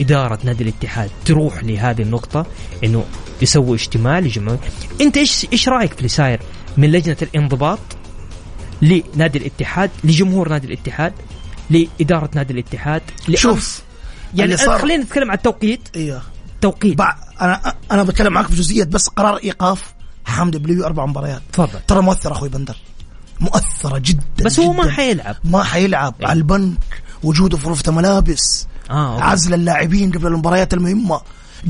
إدارة 0.00 0.38
نادي 0.44 0.64
الاتحاد 0.64 1.10
تروح 1.24 1.64
لهذه 1.64 2.02
النقطة 2.02 2.46
إنه 2.84 3.04
يسووا 3.42 3.74
اجتماع 3.74 4.18
لجمعوا 4.18 4.58
أنت 5.00 5.16
إيش 5.16 5.46
إيش 5.52 5.68
رأيك 5.68 5.92
في 5.92 5.98
اللي 5.98 6.08
صاير؟ 6.08 6.40
من 6.76 6.90
لجنة 6.90 7.16
الانضباط 7.22 7.78
لنادي 8.82 9.38
الاتحاد 9.38 9.90
لجمهور 10.04 10.48
نادي 10.48 10.66
الاتحاد 10.66 11.12
لإدارة 11.70 12.30
نادي 12.34 12.52
الاتحاد. 12.52 13.02
شوف 13.34 13.82
يعني 14.34 14.56
صار- 14.56 14.78
خلينا 14.78 15.04
نتكلم 15.04 15.30
عن 15.30 15.36
التوقيت. 15.36 15.80
أيوه 15.96 16.22
توقيت. 16.60 16.98
بع... 16.98 17.16
أنا 17.40 17.74
أنا 17.92 18.02
بتكلم 18.02 18.32
معك 18.32 18.46
في 18.46 18.54
جزئيه 18.56 18.84
بس 18.84 19.08
قرار 19.08 19.36
إيقاف 19.36 19.94
حمد 20.24 20.56
بليوي 20.56 20.86
أربع 20.86 21.06
مباريات. 21.06 21.42
تفضل. 21.52 21.80
ترى 21.86 22.00
مؤثر 22.02 22.32
أخوي 22.32 22.48
بندر. 22.48 22.76
مؤثرة 23.40 23.98
جدا 23.98 24.22
بس 24.44 24.60
هو 24.60 24.72
ما 24.72 24.82
جداً. 24.84 24.92
حيلعب. 24.92 25.36
ما 25.44 25.62
حيلعب. 25.64 26.14
إيه. 26.20 26.26
على 26.28 26.38
البنك 26.38 27.02
وجوده 27.22 27.56
في 27.56 27.66
غرفة 27.68 27.92
ملابس 27.92 28.66
آه 28.90 29.12
أوكي. 29.14 29.24
عزل 29.24 29.54
اللاعبين 29.54 30.12
قبل 30.12 30.26
المباريات 30.26 30.74
المهمة 30.74 31.20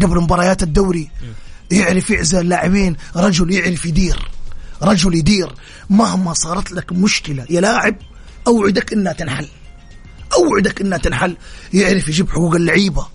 قبل 0.02 0.20
مباريات 0.20 0.62
الدوري. 0.62 1.10
يعرف 1.70 2.10
يعزل 2.10 2.40
اللاعبين 2.40 2.96
رجل 3.16 3.50
يعرف 3.52 3.86
يدير. 3.86 4.28
رجل 4.82 5.14
يدير 5.14 5.52
مهما 5.90 6.32
صارت 6.34 6.72
لك 6.72 6.92
مشكلة 6.92 7.46
يا 7.50 7.60
لاعب 7.60 7.96
أوعدك 8.46 8.92
إنها 8.92 9.12
تنحل. 9.12 9.48
أوعدك 10.34 10.80
إنها 10.80 10.98
تنحل. 10.98 11.36
يعرف 11.74 12.08
يجيب 12.08 12.30
حقوق 12.30 12.54
اللعيبة 12.54 13.06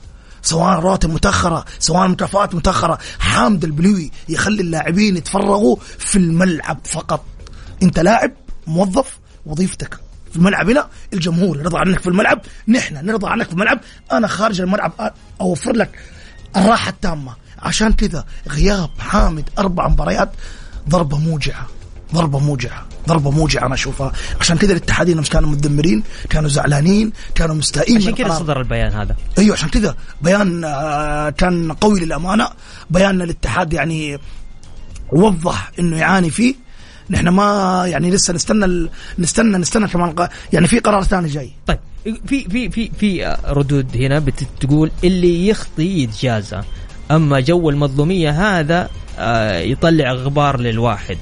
سواء 0.41 0.80
رواتب 0.80 1.10
متأخرة 1.10 1.65
سواء 1.80 2.08
مكافآت 2.08 2.56
متأخرة. 2.56 3.00
حامد 3.20 3.63
البلوي 3.63 4.12
يخلي 4.30 4.62
اللاعبين 4.62 5.18
يتفرغوا 5.18 5.75
في 5.98 6.15
الملعب 6.15 6.80
فقط. 6.84 7.25
أنت 7.84 8.00
لاعب 8.00 8.32
موظف 8.68 9.20
وظيفتك. 9.46 10.00
في 10.32 10.38
الملعب 10.38 10.70
هنا 10.70 10.89
الجمهور 11.13 11.60
يرضى 11.60 11.77
عنك 11.77 12.00
في 12.00 12.08
الملعب 12.08 12.41
نحن 12.68 13.06
نرضى 13.06 13.27
عنك 13.30 13.46
في 13.48 13.53
الملعب. 13.53 13.80
أنا 14.12 14.27
خارج 14.27 14.62
الملعب 14.62 14.91
أ- 15.01 15.12
أوفر 15.41 15.74
لك 15.75 16.00
الراحة 16.58 16.89
التامة. 16.89 17.36
عشان 17.60 17.94
كذا 17.94 18.25
غياب 18.50 18.89
حامد 19.00 19.50
أربع 19.60 19.88
مباريات 19.88 20.32
ضربة 20.90 21.18
موجعة. 21.18 21.68
ضربة 22.14 22.40
موجعة. 22.40 22.86
ضربة 23.08 23.32
موجعة 23.32 23.66
أنا 23.66 23.74
أشوفها. 23.74 24.12
عشان 24.40 24.58
كذا 24.58 24.72
الاتحادين 24.72 25.18
مش 25.18 25.30
كانوا 25.30 25.50
متدمرين 25.50 26.04
كانوا 26.30 26.50
زعلانين 26.50 27.12
كانوا 27.36 27.56
مستائين 27.56 27.98
عشان 27.98 28.16
كذا. 28.16 28.30
صدر 28.40 28.60
البيان 28.62 28.92
هذا. 28.94 29.16
أيوه 29.38 29.54
عشان 29.56 29.70
كذا. 29.70 29.96
بيان 30.22 30.64
آه، 30.64 31.30
كان 31.30 31.72
قوي 31.72 32.00
للأمانة. 32.00 32.48
بيان 32.90 33.22
الاتحاد 33.22 33.74
يعني 33.74 34.18
وضح 35.12 35.72
إنه 35.80 35.98
يعاني 35.98 36.30
فيه. 36.30 36.56
نحن 37.10 37.28
ما 37.28 37.84
يعني 37.88 38.12
لسه 38.12 38.34
نستنى 38.34 38.66
ال- 38.66 38.90
نستنى 39.20 39.58
نستنى 39.58 39.88
كمان 39.88 40.28
يعني 40.54 40.68
في 40.68 40.80
قرار 40.80 41.04
ثاني 41.04 41.28
جاي. 41.30 41.52
طيب 41.68 41.80
في 42.28 42.50
في 42.50 42.70
في 42.70 42.92
في 43.00 43.38
ردود 43.48 43.98
هنا 43.98 44.20
بتقول 44.20 44.92
اللي 45.04 45.48
يخطي 45.48 46.04
يتجازى 46.04 46.62
أما 47.12 47.40
جو 47.40 47.70
المظلومية 47.70 48.60
هذا 48.60 48.90
يطلع 49.63 50.13
غبار 50.13 50.60
للواحد. 50.60 51.18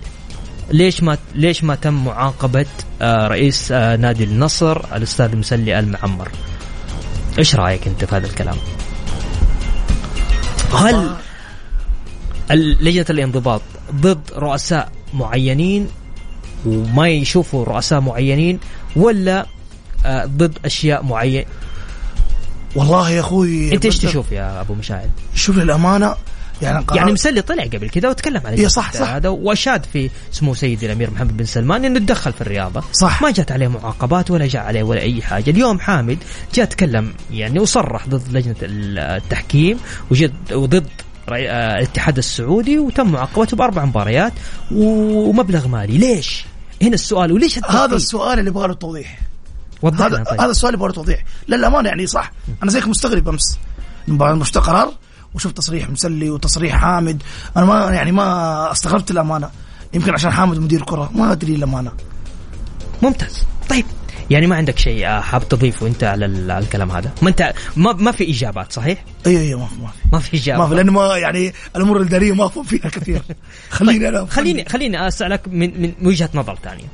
ليش 0.72 1.04
ما 1.04 1.18
ليش 1.36 1.64
ما 1.64 1.76
تم 1.76 2.06
معاقبة 2.06 2.66
آه، 3.02 3.28
رئيس 3.28 3.72
آه، 3.72 3.96
نادي 3.96 4.24
النصر 4.24 4.96
الأستاذ 4.96 5.36
مسلي 5.36 5.80
المعمر 5.80 6.30
إيش 7.38 7.56
رأيك 7.56 7.88
أنت 7.88 8.06
في 8.06 8.16
هذا 8.16 8.28
الكلام؟ 8.28 8.56
هل 10.74 11.16
لجنة 12.82 13.06
الانضباط 13.10 13.62
ضد 13.96 14.22
رؤساء 14.36 14.92
معينين 15.14 15.88
وما 16.66 17.10
يشوفوا 17.10 17.66
رؤساء 17.66 18.00
معينين 18.00 18.60
ولا 18.96 19.46
آه، 20.06 20.26
ضد 20.26 20.58
أشياء 20.66 21.04
معينة؟ 21.04 21.46
والله 22.76 23.10
يا 23.10 23.20
أخوي 23.20 23.74
أنت 23.74 23.86
إيش 23.86 23.98
تشوف 23.98 24.32
يا 24.32 24.62
أبو 24.62 24.74
مشاعل؟ 24.74 25.10
شوف 25.36 25.58
للأمانة 25.58 26.16
يعني 26.62 26.86
يعني 26.96 27.12
مسلي 27.12 27.42
طلع 27.42 27.64
قبل 27.64 27.90
كذا 27.90 28.10
وتكلم 28.10 28.42
عن 28.46 28.54
إيه 28.54 28.68
صح، 28.68 28.94
صح. 28.94 29.10
هذا 29.10 29.30
وأشاد 29.30 29.86
في 29.94 30.10
سمو 30.32 30.54
سيدي 30.54 30.86
الأمير 30.86 31.12
محمد 31.12 31.38
بن 31.38 31.46
سلمان 31.46 31.86
إنه 31.86 32.00
تدخل 32.00 32.34
في 32.34 32.42
الرياضة 32.42 32.84
صح. 32.92 33.22
ما 33.22 33.32
جات 33.32 33.52
عليه 33.52 33.68
معاقبات 33.68 34.32
ولا 34.32 34.48
جاء 34.48 34.64
عليه 34.64 34.84
ولا 34.84 35.02
أي 35.02 35.22
حاجة 35.22 35.50
اليوم 35.50 35.80
حامد 35.80 36.18
جاء 36.54 36.66
تكلم 36.66 37.14
يعني 37.32 37.60
وصرح 37.60 38.08
ضد 38.08 38.32
لجنة 38.32 38.56
التحكيم 38.62 39.80
وجد 40.12 40.34
وضد 40.52 40.88
آه، 41.30 41.78
الاتحاد 41.78 42.18
السعودي 42.18 42.80
وتم 42.80 43.12
معاقبته 43.12 43.58
بأربع 43.58 43.86
مباريات 43.86 44.34
ومبلغ 44.72 45.68
مالي 45.68 45.98
ليش 45.98 46.46
هنا 46.82 46.94
السؤال 46.94 47.32
وليش 47.32 47.58
هذا 47.58 47.68
التحكيم؟ 47.68 47.96
السؤال 47.96 48.40
اللي 48.40 48.50
يبغى 48.50 48.68
له 48.68 48.74
توضيح 48.74 49.20
هذا 49.84 50.24
طيب. 50.24 50.42
هذا 50.42 50.52
السؤال 50.52 50.74
يبغى 50.74 50.88
له 50.88 50.94
توضيح 50.94 51.24
للأمانة 51.48 51.90
يعني 51.90 52.08
صح 52.08 52.32
أنا 52.64 52.72
زيك 52.72 52.88
مستغرب 52.88 53.30
أمس 53.30 53.60
شفت 54.44 54.58
قرار 54.58 54.94
وشفت 55.36 55.58
تصريح 55.58 55.90
مسلي 55.90 56.30
وتصريح 56.30 56.76
حامد. 56.76 57.24
أنا 57.58 57.66
ما 57.66 57.92
يعني 57.94 58.12
ما 58.12 58.72
استغربت 58.72 59.12
الأمانة. 59.12 59.50
يمكن 59.94 60.14
عشان 60.14 60.32
حامد 60.32 60.60
مدير 60.60 60.82
كرة. 60.84 61.12
ما 61.16 61.32
أدري 61.32 61.56
الأمانة. 61.56 61.92
ممتاز. 63.04 63.46
طيب. 63.70 63.86
يعني 64.30 64.48
ما 64.48 64.56
عندك 64.56 64.80
شيء 64.80 65.08
آه، 65.08 65.22
حاب 65.22 65.50
تضيفه 65.50 65.88
انت 65.88 66.04
على 66.04 66.26
ال- 66.26 66.52
على 66.52 66.64
الكلام 66.66 66.92
هذا؟ 66.92 67.12
ما 67.22 67.30
انت 67.30 67.54
ما, 67.76 67.94
ما 67.94 68.12
في 68.12 68.32
إجابات 68.32 68.72
صحيح؟ 68.72 69.04
أيوه 69.28 69.42
أيوه 69.42 69.60
ما 69.60 69.68
في 69.68 69.76
ما 69.82 69.88
في. 69.88 69.94
ما 70.14 70.20
في 70.20 70.38
اجابات 70.38 70.62
ما 70.62 70.68
في 70.70 70.76
لأنه 70.76 70.92
ما 70.92 71.18
يعني 71.18 71.54
الأمور 71.76 71.98
الاداريه 71.98 72.34
ما 72.36 72.46
افهم 72.46 72.64
فيها 72.64 72.90
كثير. 72.90 73.22
خليني 73.70 74.10
أنا 74.10 74.26
خليني 74.26 74.66
خليني 74.66 75.08
أسألك 75.08 75.42
من 75.48 75.82
من 75.82 75.94
وجهة 76.04 76.30
نظر 76.34 76.58
ثانية. 76.64 76.86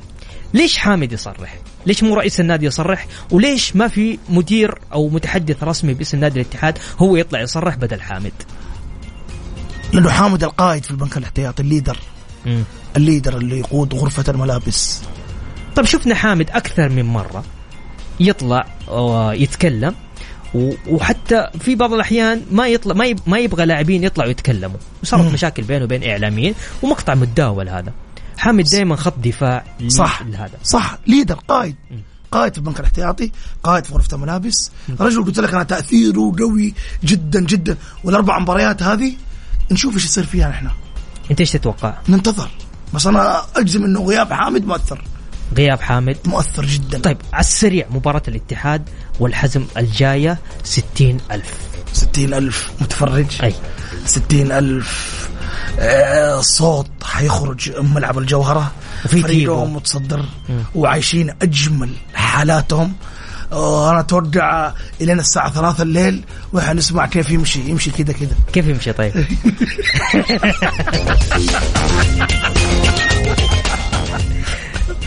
ليش 0.54 0.78
حامد 0.78 1.12
يصرح؟ 1.12 1.58
ليش 1.86 2.02
مو 2.02 2.14
رئيس 2.14 2.40
النادي 2.40 2.66
يصرح؟ 2.66 3.06
وليش 3.30 3.76
ما 3.76 3.88
في 3.88 4.18
مدير 4.28 4.78
أو 4.92 5.08
متحدث 5.08 5.62
رسمي 5.62 5.94
باسم 5.94 6.20
نادي 6.20 6.40
الاتحاد 6.40 6.78
هو 6.98 7.16
يطلع 7.16 7.40
يصرح 7.40 7.74
بدل 7.76 8.00
حامد؟ 8.00 8.32
لأنه 9.92 10.10
حامد 10.10 10.44
القائد 10.44 10.84
في 10.84 10.90
البنك 10.90 11.16
الاحتياطي 11.16 11.62
ال 11.62 11.67
leader 11.67 11.98
مم. 12.46 12.62
ال 12.96 13.02
leader 13.02 13.36
اللي 13.36 13.58
يقود 13.58 13.94
غرفة 13.94 14.24
الملابس 14.28 15.02
طيب 15.76 15.84
شفنا 15.86 16.14
حامد 16.14 16.50
أكثر 16.50 16.88
من 16.88 17.04
مرة 17.04 17.44
يطلع 18.20 18.66
ويتكلم 18.88 19.94
وحتى 20.88 21.48
في 21.60 21.74
بعض 21.74 21.92
الأحيان 21.92 22.42
ما 22.50 22.68
يطلع 22.68 22.94
ما 22.94 23.14
ما 23.26 23.38
يبغى 23.38 23.66
لاعبين 23.66 24.04
يطلعوا 24.04 24.30
يتكلموا 24.30 24.76
وصارت. 25.02 25.32
مشاكل 25.32 25.62
بينه 25.62 25.84
وبين 25.84 26.10
إعلاميين 26.10 26.54
ومقطع 26.82 27.14
متداول 27.14 27.68
هذا 27.68 27.92
حامد 28.38 28.64
دائما 28.64 28.96
خط 28.96 29.18
دفاع 29.18 29.64
صح. 29.88 30.22
لهذا 30.22 30.58
صح. 30.64 30.98
ليدر 31.06 31.34
قائد. 31.34 31.76
قائد 32.30 32.52
في 32.52 32.58
البنك 32.58 32.80
الاحتياطي 32.80 33.32
قائد 33.62 33.84
في 33.84 33.94
غرفة 33.94 34.16
الملابس. 34.16 34.70
رجل 35.00 35.24
قلت 35.24 35.38
لك 35.40 35.54
أنا 35.54 35.62
تأثيره 35.62 36.32
قوي 36.38 36.74
جدا 37.04 37.40
جدا. 37.40 37.76
والأربع 38.04 38.38
مباريات 38.38 38.82
هذه 38.82 39.12
نشوف 39.70 39.94
إيش 39.94 40.04
يصير 40.04 40.24
فيها 40.24 40.48
نحن. 40.48 40.68
أنت 41.30 41.40
إيش 41.40 41.50
تتوقع؟ 41.50 41.94
ننتظر. 42.08 42.50
بس 42.94 43.06
أنا 43.06 43.42
أجزم 43.56 43.84
إنه 43.84 44.04
غياب 44.04 44.32
حامد 44.32 44.66
مؤثر. 44.66 45.04
غياب 45.56 45.80
حامد؟ 45.80 46.16
مؤثر 46.24 46.66
جدا. 46.66 46.98
طيب 46.98 47.18
على 47.32 47.40
السريع 47.40 47.86
مباراة 47.90 48.22
الاتحاد 48.28 48.88
والحزم 49.20 49.64
الجاية 49.76 50.38
ستين 50.64 51.18
ألف. 51.30 51.54
ستين 51.92 52.34
ألف 52.34 52.70
متفرج. 52.80 53.26
أي. 53.42 53.54
ستين 54.06 54.52
ألف. 54.52 55.28
صوت 56.40 56.90
حيخرج 57.04 57.78
من 57.80 57.94
ملعب 57.94 58.18
الجوهرة. 58.18 58.72
وفي 59.04 59.22
فريقهم. 59.22 59.76
متصدر 59.76 60.24
وعايشين 60.74 61.34
أجمل 61.42 61.90
حالاتهم. 62.14 62.92
آه، 63.52 63.90
أنا 63.90 64.00
أتوقع 64.00 64.72
إلين 65.00 65.18
الساعة 65.18 65.50
ثلاثة 65.52 65.82
الليل 65.82 66.24
وحنسمع 66.52 67.06
كيف 67.06 67.30
يمشي. 67.30 67.60
يمشي 67.60 67.90
كذا 67.90 68.12
كذا. 68.12 68.36
كيف 68.52 68.68
يمشي 68.68 68.92
طيب؟ 68.92 69.12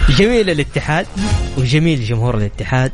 جميل 0.10 0.50
الاتحاد 0.50 1.06
وجميل 1.58 2.06
جمهور 2.06 2.38
الاتحاد. 2.38 2.92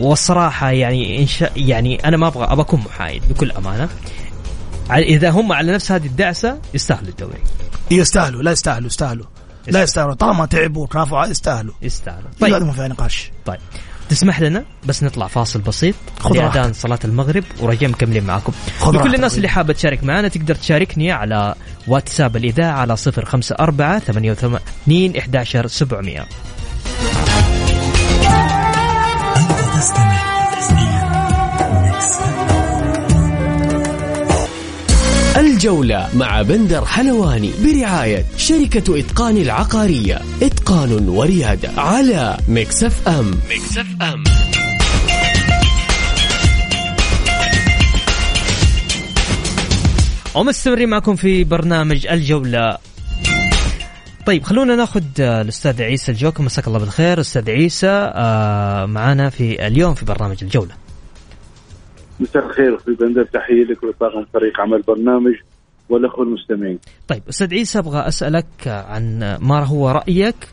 والصراحة 0.00 0.70
يعني 0.70 1.22
إن 1.22 1.26
شاء 1.26 1.52
يعني 1.56 2.08
أنا 2.08 2.16
ما 2.16 2.26
أبغى 2.26 2.44
أبغى 2.44 2.60
أكون 2.60 2.80
محايد 2.80 3.22
بكل 3.28 3.52
أمانة. 3.52 3.88
إذا 4.90 5.30
هم 5.30 5.52
على 5.52 5.72
نفس 5.72 5.92
هذه 5.92 6.06
الدعسة 6.06 6.58
يستاهلوا 6.74 7.08
الدوري. 7.08 7.38
يستاهلوا 7.90 8.42
لا 8.42 8.52
يستاهلوا 8.52 8.86
يستاهلوا. 8.86 9.26
لا 9.66 9.82
يستاهلوا. 9.82 10.14
طالما 10.14 10.46
تعبوا 10.46 10.86
ترافعوا 10.86 11.26
يستاهلوا. 11.26 11.74
يستاهلوا. 11.82 12.30
طيب. 12.40 12.54
هذا 12.54 12.64
ما 12.64 12.72
فيها 12.72 12.88
نقاش. 12.88 13.30
طيب. 13.46 13.58
تسمح 14.08 14.40
لنا 14.40 14.64
بس 14.86 15.02
نطلع 15.02 15.26
فاصل 15.26 15.60
بسيط. 15.60 15.94
لأذان 16.30 16.72
صلاة 16.72 16.98
المغرب 17.04 17.44
ورجاء 17.60 17.90
مكملين 17.90 18.24
معاكم. 18.24 18.52
لكل 18.86 19.14
الناس 19.14 19.36
اللي 19.36 19.48
حابة 19.48 19.72
تشارك 19.72 20.04
معنا 20.04 20.28
تقدر 20.28 20.54
تشاركني 20.54 21.12
على 21.12 21.54
واتساب 21.88 22.36
الإذاعة 22.36 22.78
على 22.78 22.96
054 22.96 23.98
88 23.98 25.16
11 25.16 25.66
700 25.66 26.26
الجولة 35.66 36.08
مع 36.16 36.42
بندر 36.42 36.84
حلواني 36.84 37.52
برعاية 37.64 38.24
شركة 38.36 39.00
إتقان 39.00 39.36
العقارية. 39.36 40.20
إتقان 40.42 41.08
وريادة 41.08 41.70
على 41.76 42.36
Mix 42.48 43.08
FM. 43.08 43.30
Mix 43.30 43.86
FM. 44.02 44.24
ومستمرين 50.34 50.88
معكم 50.88 51.16
في 51.16 51.44
برنامج 51.44 52.06
الجولة. 52.06 52.78
طيب 54.26 54.42
خلونا 54.42 54.76
ناخذ 54.76 55.02
آه، 55.20 55.42
الأستاذ 55.42 55.82
عيسى 55.82 56.12
الجوكر. 56.12 56.42
مساك 56.42 56.66
الله 56.66 56.78
بالخير. 56.78 57.20
أستاذ 57.20 57.50
عيسى 57.50 58.12
آه، 58.14 58.86
معنا 58.86 59.30
في 59.30 59.66
اليوم 59.66 59.94
في 59.94 60.04
برنامج 60.04 60.36
الجولة. 60.42 60.74
مساء 62.20 62.46
الخير 62.46 62.76
أخوي 62.76 62.94
بندر. 62.94 63.24
تحية 63.24 63.64
لك 63.64 63.82
ولطاقم 63.82 64.24
فريق 64.34 64.60
عمل 64.60 64.82
برنامج. 64.82 65.34
والأخوة 65.88 66.24
المستمعين. 66.24 66.78
طيب 67.08 67.22
أستاذ 67.28 67.54
عيسى 67.54 67.78
أبغى 67.78 67.98
أسألك 68.08 68.46
عن 68.66 69.36
ما 69.40 69.64
هو 69.64 69.90
رأيك 69.90 70.48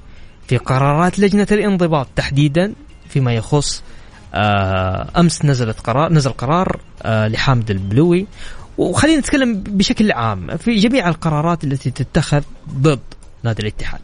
في 0.48 0.58
قرارات 0.58 1.20
لجنة 1.20 1.48
الانضباط 1.52 2.08
تحديدا 2.16 2.74
فيما 3.08 3.34
يخص 3.34 3.84
آه، 4.36 5.08
أمس 5.20 5.46
نزلت 5.46 5.80
قرار 5.80 6.14
نزل 6.14 6.32
قرار 6.32 6.80
آه، 7.04 7.28
لحامد 7.28 7.72
البلوي. 7.72 8.28
وخلينا 8.78 9.20
نتكلم 9.20 9.64
بشكل 9.68 10.12
عام 10.12 10.58
في 10.58 10.76
جميع 10.76 11.10
القرارات 11.10 11.64
التي 11.64 11.92
تتخذ 11.92 12.42
ضد 12.80 13.00
نادي 13.44 13.62
الاتحاد. 13.62 14.02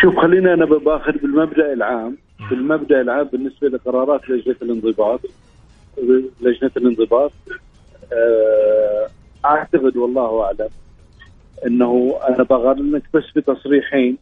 شوف 0.00 0.14
خلينا 0.16 0.54
أنا 0.54 0.64
بآخذ 0.64 1.12
بالمبدأ 1.12 1.72
العام. 1.72 2.16
بالمبدا 2.50 3.00
العام 3.00 3.28
بالنسبة 3.32 3.68
لقرارات 3.68 4.20
لجنة 4.30 4.56
الانضباط 4.62 5.20
لجنة 6.40 6.70
الانضباط 6.76 7.32
آه، 8.12 9.08
أعتقد 9.44 9.96
والله 9.96 10.42
أعلم 10.44 10.68
أنه 11.66 12.18
أنا 12.28 12.42
بغير 12.42 12.82
لك 12.82 13.02
بس 13.14 13.24
بتصريحين 13.36 14.18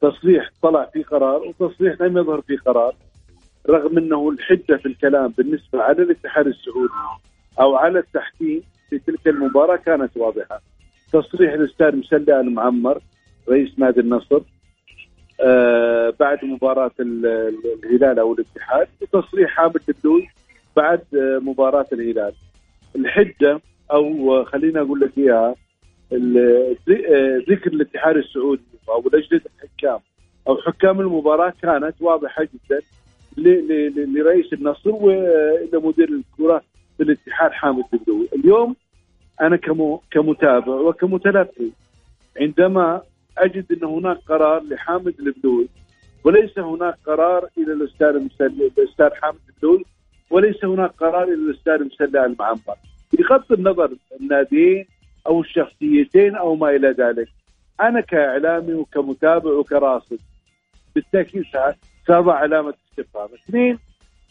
تصريح 0.00 0.50
طلع 0.62 0.84
في 0.92 1.02
قرار 1.02 1.42
وتصريح 1.42 2.00
لم 2.00 2.18
يظهر 2.18 2.40
في 2.40 2.56
قرار 2.56 2.94
رغم 3.68 3.98
أنه 3.98 4.28
الحدة 4.30 4.76
في 4.76 4.86
الكلام 4.86 5.28
بالنسبة 5.38 5.82
على 5.82 6.02
الاتحاد 6.02 6.46
السعودي 6.46 6.92
أو 7.60 7.76
على 7.76 7.98
التحكيم 7.98 8.62
في 8.90 8.98
تلك 8.98 9.28
المباراة 9.28 9.76
كانت 9.76 10.16
واضحة. 10.16 10.60
تصريح 11.12 11.52
الأستاذ 11.52 11.96
مسلي 11.96 12.40
المعمر 12.40 13.00
رئيس 13.48 13.78
نادي 13.78 14.00
النصر 14.00 14.40
آه 15.40 16.14
بعد 16.20 16.44
مباراة 16.44 16.90
ال- 17.00 17.26
ال- 17.26 17.84
الهلال 17.84 18.18
أو 18.18 18.32
الاتحاد 18.32 18.88
وتصريح 19.02 19.50
حامد 19.50 19.80
الدوي 19.88 20.28
بعد 20.76 21.00
آه 21.14 21.38
مباراة 21.38 21.86
الهلال. 21.92 22.32
الحدة 22.96 23.60
أو 23.92 24.44
خليني 24.44 24.80
أقول 24.80 25.00
لك 25.00 25.18
إياها 25.18 25.54
ذكر 27.50 27.72
الاتحاد 27.72 28.16
السعودي 28.16 28.62
أو 28.88 29.04
لجنة 29.12 29.40
الحكام 29.62 29.98
أو 30.48 30.56
حكام 30.56 31.00
المباراة 31.00 31.52
كانت 31.62 31.94
واضحة 32.00 32.48
جدا 32.54 32.80
لرئيس 34.06 34.52
النصر 34.52 34.90
وإلى 34.90 35.78
مدير 35.78 36.08
الكرة 36.08 36.62
في 36.96 37.02
الاتحاد 37.02 37.50
حامد 37.50 37.84
الدوي. 37.94 38.28
اليوم 38.36 38.76
أنا 39.40 39.56
كمتابع 40.10 40.74
وكمتلقي 40.74 41.68
عندما 42.40 43.02
أجد 43.38 43.72
أن 43.72 43.84
هناك 43.84 44.18
قرار 44.28 44.62
لحامد 44.62 45.14
البدوي 45.20 45.68
وليس 46.24 46.58
هناك 46.58 46.94
قرار 47.06 47.48
إلى 47.58 47.72
الأستاذ 47.72 48.22
الأستاذ 48.40 49.10
حامد 49.14 49.38
البدوي 49.48 49.84
وليس 50.30 50.64
هناك 50.64 50.90
قرار 50.90 51.22
إلى 51.24 51.34
الأستاذ 51.34 51.84
مسلي 51.84 52.26
المعمر 52.26 52.76
بغض 53.18 53.52
النظر 53.52 53.90
الناديين 54.20 54.86
أو 55.26 55.40
الشخصيتين 55.40 56.36
أو 56.36 56.54
ما 56.56 56.70
إلى 56.70 56.88
ذلك 56.88 57.28
أنا 57.80 58.00
كإعلامي 58.00 58.74
وكمتابع 58.74 59.50
وكراصد 59.50 60.18
بالتأكيد 60.94 61.44
سأضع 62.06 62.34
علامة 62.34 62.74
استفهام. 62.90 63.28
اثنين 63.34 63.78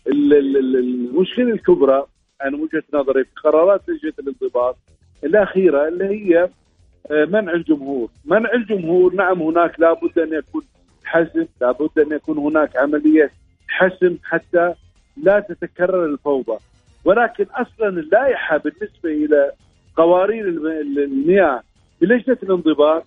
ال- 0.07 0.33
ال- 0.33 0.57
ال- 0.57 0.75
المشكلة 0.75 1.51
الكبرى 1.53 2.05
أنا 2.43 2.57
وجهة 2.57 2.83
نظري 2.93 3.23
في 3.23 3.29
قرارات 3.43 3.81
لجنة 3.89 4.13
الانضباط 4.19 4.77
الأخيرة 5.23 5.87
اللي 5.87 6.05
هي 6.05 6.49
آه، 7.11 7.25
منع 7.25 7.53
الجمهور، 7.53 8.09
منع 8.25 8.53
الجمهور 8.53 9.13
نعم 9.15 9.41
هناك 9.41 9.79
لابد 9.79 10.19
أن 10.19 10.33
يكون 10.33 10.61
حسم، 11.03 11.45
لابد 11.61 11.99
أن 11.99 12.11
يكون 12.11 12.37
هناك 12.37 12.77
عملية 12.77 13.31
حسم 13.67 14.17
حتى 14.23 14.73
لا 15.17 15.39
تتكرر 15.39 16.05
الفوضى، 16.05 16.57
ولكن 17.05 17.45
أصلا 17.51 17.87
اللائحة 17.89 18.57
بالنسبة 18.57 19.09
إلى 19.09 19.51
قوارير 19.95 20.47
الم- 20.47 20.97
المياه 20.97 21.61
بلجنة 22.01 22.37
الانضباط 22.43 23.05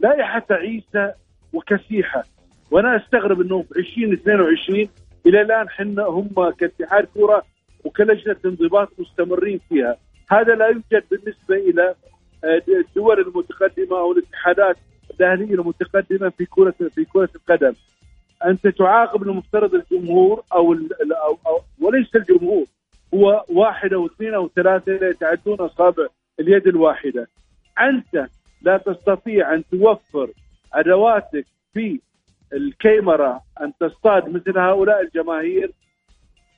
لائحة 0.00 0.38
تعيسة 0.38 1.14
وكسيحة، 1.52 2.24
وأنا 2.70 2.96
أستغرب 2.96 3.40
انه 3.40 3.62
في 3.62 3.78
2022 3.78 4.88
إلى 5.26 5.40
الآن 5.42 5.68
حنا 5.68 6.02
هم 6.04 6.50
كاتحاد 6.50 7.08
كره 7.14 7.42
وكلجنة 7.84 8.36
انضباط 8.44 8.88
مستمرين 8.98 9.60
فيها، 9.68 9.96
هذا 10.30 10.54
لا 10.54 10.66
يوجد 10.66 11.04
بالنسبة 11.10 11.54
إلى 11.56 11.94
آه، 12.44 12.62
الدول 12.68 13.20
المتقدمة 13.20 13.98
أو 13.98 14.12
الاتحادات 14.12 14.76
الاهليه 15.20 15.54
المتقدمة 15.54 16.28
في 16.28 16.44
كره 16.46 16.74
في 16.94 17.04
كرة 17.04 17.28
القدم. 17.36 17.72
أنت 18.46 18.66
تعاقب 18.68 19.22
المفترض 19.22 19.74
الجمهور 19.74 20.42
أو, 20.52 20.72
أو, 20.72 21.38
أو 21.46 21.60
وليس 21.80 22.16
الجمهور. 22.16 22.64
هو 23.14 23.44
واحد 23.48 23.92
أو 23.92 24.06
اثنين 24.06 24.34
أو 24.34 24.48
ثلاثة 24.48 24.92
لا 24.92 25.08
يتعدون 25.08 25.60
اصابع 25.60 26.06
اليد 26.40 26.66
الواحدة. 26.66 27.28
أنت 27.80 28.26
لا 28.62 28.76
تستطيع 28.76 29.54
أن 29.54 29.64
توفر 29.70 30.30
أدواتك 30.74 31.46
في 31.74 32.00
الكاميرا 32.52 33.40
أن 33.60 33.72
تصطاد 33.80 34.28
مثل 34.28 34.58
هؤلاء 34.58 35.00
الجماهير 35.00 35.70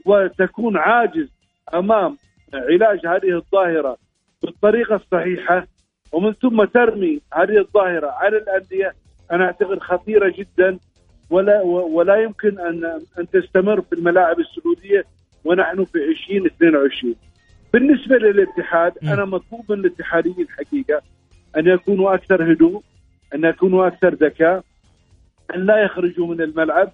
وتكون 0.06 0.76
عاجز 0.76 1.28
أمام 1.74 2.16
علاج 2.54 3.06
هذه 3.06 3.36
الظاهرة 3.36 3.96
بالطريقة 4.42 4.94
الصحيحة. 4.94 5.66
ومن 6.12 6.32
ثم 6.32 6.64
ترمي 6.64 7.20
هذه 7.34 7.58
الظاهرة 7.58 8.06
على 8.10 8.36
الأندية. 8.36 8.94
أنا 9.32 9.44
أعتقد 9.44 9.78
خطيرة 9.78 10.34
جدا. 10.38 10.78
ولا 11.30 11.62
ولا 11.62 12.16
يمكن 12.16 12.58
ان 12.60 13.00
أن 13.18 13.30
تستمر 13.30 13.80
في 13.80 13.92
الملاعب 13.92 14.40
السعودية. 14.40 15.04
ونحن 15.44 15.84
في 15.84 15.98
2022 16.04 17.14
بالنسبة 17.72 18.16
للاتحاد 18.16 18.92
م. 19.02 19.08
أنا 19.08 19.24
مطلوب 19.24 19.72
من 19.72 19.78
الاتحاديين 19.78 20.46
حقيقه 20.48 21.02
أن 21.56 21.66
يكونوا 21.66 22.14
أكثر 22.14 22.52
هدوء 22.52 22.82
أن 23.34 23.44
يكونوا 23.44 23.86
أكثر 23.86 24.14
ذكاء 24.14 24.64
أن 25.54 25.66
لا 25.66 25.82
يخرجوا 25.84 26.26
من 26.26 26.40
الملعب 26.40 26.92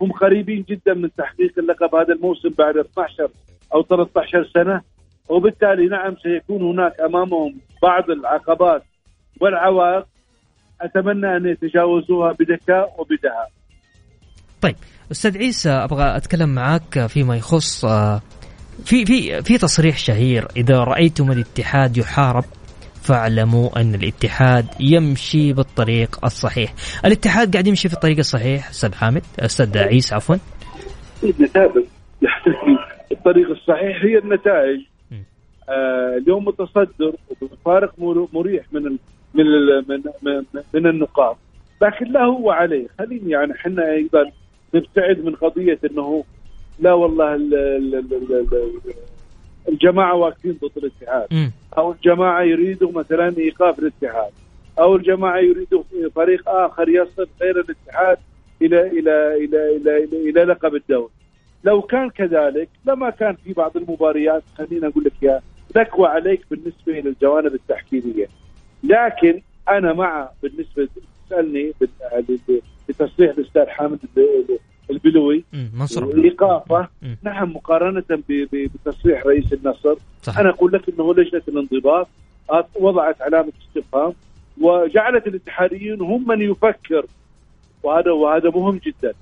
هم 0.00 0.12
قريبين 0.12 0.64
جدا 0.68 0.94
من 0.94 1.10
تحقيق 1.18 1.58
اللقب 1.58 1.94
هذا 1.94 2.14
الموسم 2.14 2.48
بعد 2.48 2.76
12 2.76 3.28
أو 3.74 3.82
13 3.82 4.44
سنة 4.54 4.82
وبالتالي 5.28 5.86
نعم 5.86 6.16
سيكون 6.16 6.62
هناك 6.62 7.00
أمامهم 7.00 7.60
بعض 7.82 8.10
العقبات 8.10 8.82
والعوائق 9.40 10.06
أتمنى 10.80 11.36
أن 11.36 11.46
يتجاوزوها 11.46 12.32
بذكاء 12.32 12.94
وبدهاء. 12.98 13.50
طيب 14.64 14.76
أستاذ 15.12 15.38
عيسى 15.38 15.70
أبغى 15.70 16.16
أتكلم 16.16 16.54
معاك 16.54 17.06
فيما 17.06 17.36
يخص 17.36 17.84
آه، 17.84 18.22
في 18.84 19.04
في 19.06 19.42
في 19.42 19.58
تصريح 19.58 19.98
شهير 19.98 20.46
إذا 20.56 20.78
رأيتم 20.78 21.32
الاتحاد 21.32 21.96
يحارب 21.96 22.44
فاعلموا 23.02 23.80
أن 23.80 23.94
الاتحاد 23.94 24.66
يمشي 24.80 25.52
بالطريق 25.52 26.24
الصحيح، 26.24 26.74
الاتحاد 27.04 27.52
قاعد 27.52 27.66
يمشي 27.66 27.88
في 27.88 27.94
الطريق 27.94 28.18
الصحيح 28.18 28.68
أستاذ 28.70 28.94
حامد 28.94 29.22
أستاذ 29.40 29.78
عيسى 29.78 30.14
عفوا. 30.14 30.36
النتائج 31.24 31.70
الطريق 33.12 33.50
الصحيح 33.50 34.04
هي 34.04 34.18
النتائج. 34.18 34.80
آه 35.68 36.16
اليوم 36.22 36.44
متصدر 36.44 37.12
وبفارق 37.42 37.92
مر- 37.98 38.28
مريح 38.32 38.64
من 38.72 38.86
ال 38.86 38.98
من 39.34 39.40
ال 39.40 39.84
من, 39.88 40.02
من, 40.22 40.44
من 40.74 40.86
النقاط. 40.86 41.36
لكن 41.82 42.12
لا 42.12 42.20
هو 42.24 42.50
عليه. 42.50 42.86
خليني 42.98 43.30
يعني 43.30 43.52
إحنا 43.52 43.82
أيضا 43.92 44.30
نبتعد 44.74 45.24
من 45.24 45.34
قضية 45.34 45.78
إنه 45.90 46.24
لا 46.78 46.92
والله 46.92 47.34
ال 47.34 47.54
ال 47.54 47.94
ال 47.94 48.14
ال 48.32 48.94
الجماعة 49.68 50.14
واقفين 50.14 50.58
ضد 50.62 50.70
الاتحاد. 50.76 51.26
أو 51.78 51.92
الجماعة 51.92 52.42
يريدوا 52.42 52.92
مثلا 52.92 53.38
إيقاف 53.38 53.78
الاتحاد 53.78 54.32
أو 54.78 54.96
الجماعة 54.96 55.38
يريدوا 55.38 55.82
فريق 56.14 56.48
آخر 56.48 56.88
يصل 56.88 57.28
غير 57.42 57.60
الاتحاد 57.60 58.18
إلى 58.62 58.80
إلى 58.86 59.36
إلى 59.44 59.76
إلى 59.76 60.04
إلى, 60.04 60.30
إلى 60.30 60.44
لقب 60.44 60.74
الدوري. 60.74 61.10
لو 61.64 61.82
كان 61.82 62.10
كذلك 62.10 62.68
لما 62.86 63.10
كان 63.10 63.36
في 63.44 63.52
بعض 63.52 63.76
المباريات 63.76 64.42
خليني 64.58 64.86
أقول 64.86 65.04
لك 65.04 65.22
يا 65.22 65.40
تقوى 65.74 66.08
عليك 66.08 66.40
بالنسبة 66.50 66.98
إلى 66.98 67.08
الجوانب 67.08 67.54
التحكيمية. 67.54 68.26
لكن 68.84 69.40
أنا 69.68 69.92
مع 69.92 70.28
بالنسبة 70.42 70.88
تسالني 71.28 71.72
بتصريح 72.88 73.30
الأستاذ 73.38 73.66
حامد 73.66 73.98
الب- 74.16 74.58
البلوي. 74.90 75.44
مم. 75.52 75.70
منصور. 75.74 76.24
ايقافه 76.24 76.88
مم. 77.02 77.16
نعم 77.22 77.52
مقارنة 77.52 78.04
بتصريح 78.52 79.26
رئيس 79.26 79.52
النصر. 79.52 79.94
صح 80.22 80.38
أنا 80.38 80.50
أقول 80.50 80.72
لك 80.72 80.88
إنه 80.88 81.14
لجنة 81.14 81.42
الانضباط. 81.48 82.08
وضعت 82.74 83.22
علامة 83.22 83.52
استفهام. 83.68 84.12
وجعلت 84.60 85.26
الاتحاديين 85.26 86.00
هم 86.00 86.28
من 86.28 86.40
يفكر. 86.42 87.06
وهذا 87.82 88.10
وهذا 88.10 88.50
مهم 88.50 88.80
جدا. 88.86 89.12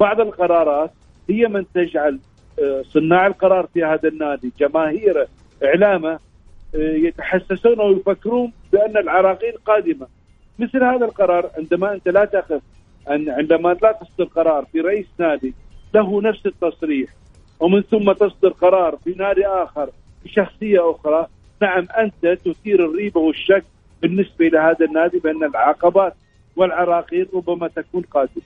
بعض 0.00 0.20
القرارات 0.20 0.90
هي 1.30 1.46
من 1.48 1.64
تجعل 1.74 2.18
آه، 2.62 2.82
صناع 2.82 3.26
القرار 3.26 3.66
في 3.74 3.84
هذا 3.84 4.08
النادي 4.08 4.52
جماهيره 4.60 5.26
إعلامه 5.64 6.10
آه، 6.12 6.18
يتحسسون 6.78 7.80
ويفكرون 7.80 8.52
بأن 8.72 8.96
العراقيل 8.96 9.52
قادمة. 9.66 10.06
مثل 10.58 10.84
هذا 10.84 11.04
القرار 11.04 11.50
عندما 11.58 11.92
أنت 11.94 12.08
لا 12.08 12.24
تقف 12.24 12.62
أن 13.10 13.30
عندما 13.30 13.68
لا 13.82 13.98
تصدر 14.00 14.24
قرار 14.24 14.64
في 14.72 14.80
رئيس 14.80 15.06
نادي 15.18 15.54
له 15.94 16.22
نفس 16.22 16.46
التصريح 16.46 17.10
ومن 17.60 17.80
ثم 17.82 18.12
تصدر 18.12 18.48
قرار 18.48 18.98
في 19.04 19.10
نادي 19.10 19.46
آخر 19.46 19.90
بشخصية 20.24 20.90
أخرى 20.90 21.26
نعم 21.62 21.86
أنت 22.04 22.38
تثير 22.44 22.84
الريبة 22.90 23.20
والشك 23.20 23.64
بالنسبة 24.02 24.46
إلى 24.46 24.58
هذا 24.58 24.86
النادي 24.86 25.18
بأن 25.18 25.44
العقبات 25.50 26.14
والعراقيل 26.56 27.28
ربما 27.34 27.68
تكون 27.68 28.02
قادمة 28.02 28.42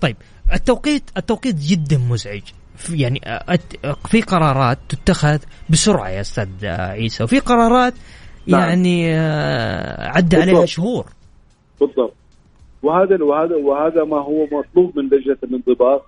طيب 0.00 0.16
التوقيت 0.52 1.02
التوقيت 1.16 1.54
جدا 1.54 1.98
مزعج 1.98 2.42
في- 2.76 2.98
يعني 2.98 3.20
في 4.08 4.20
قرارات 4.22 4.78
تتخذ 4.88 5.38
بسرعة 5.70 6.08
يا 6.08 6.20
أستاذ 6.20 6.48
عيسى 6.66 7.24
وفي 7.24 7.38
قرارات 7.38 7.94
نعم. 8.46 8.60
يعني 8.60 9.14
آه، 9.16 10.08
عدى 10.08 10.36
عليها. 10.36 10.64
شهور 10.66 11.06
بالضبط 11.80 12.15
وهذا 12.86 13.24
وهذا 13.24 13.56
وهذا 13.56 14.04
ما 14.04 14.16
هو 14.16 14.46
مطلوب 14.52 14.98
من 14.98 15.04
لجنة 15.04 15.36
الانضباط 15.42 16.04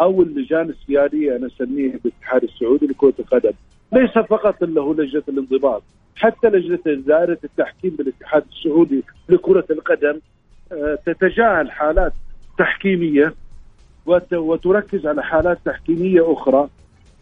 أو 0.00 0.22
اللجان 0.22 0.68
السيادية 0.70 1.36
أنا 1.36 1.46
اسميها 1.46 1.98
بالاتحاد 2.04 2.42
السعودي 2.44 2.86
لكرة 2.86 3.12
القدم 3.18 3.52
ليس 3.92 4.10
فقط 4.10 4.62
اللي 4.62 4.80
هو 4.80 4.92
لجنة 4.92 5.22
الانضباط 5.28 5.82
حتى 6.16 6.48
لجنة 6.48 6.94
دائرة 7.06 7.38
التحكيم 7.44 7.90
بالاتحاد 7.90 8.44
السعودي 8.52 9.02
لكرة 9.28 9.64
القدم 9.70 10.20
آه، 10.72 10.98
تتجاهل 11.06 11.70
حالات 11.70 12.12
تحكيمية 12.58 13.34
وت- 14.06 14.32
وتركز 14.34 15.06
على 15.06 15.22
حالات 15.22 15.58
تحكيمية 15.64 16.32
أخرى 16.32 16.68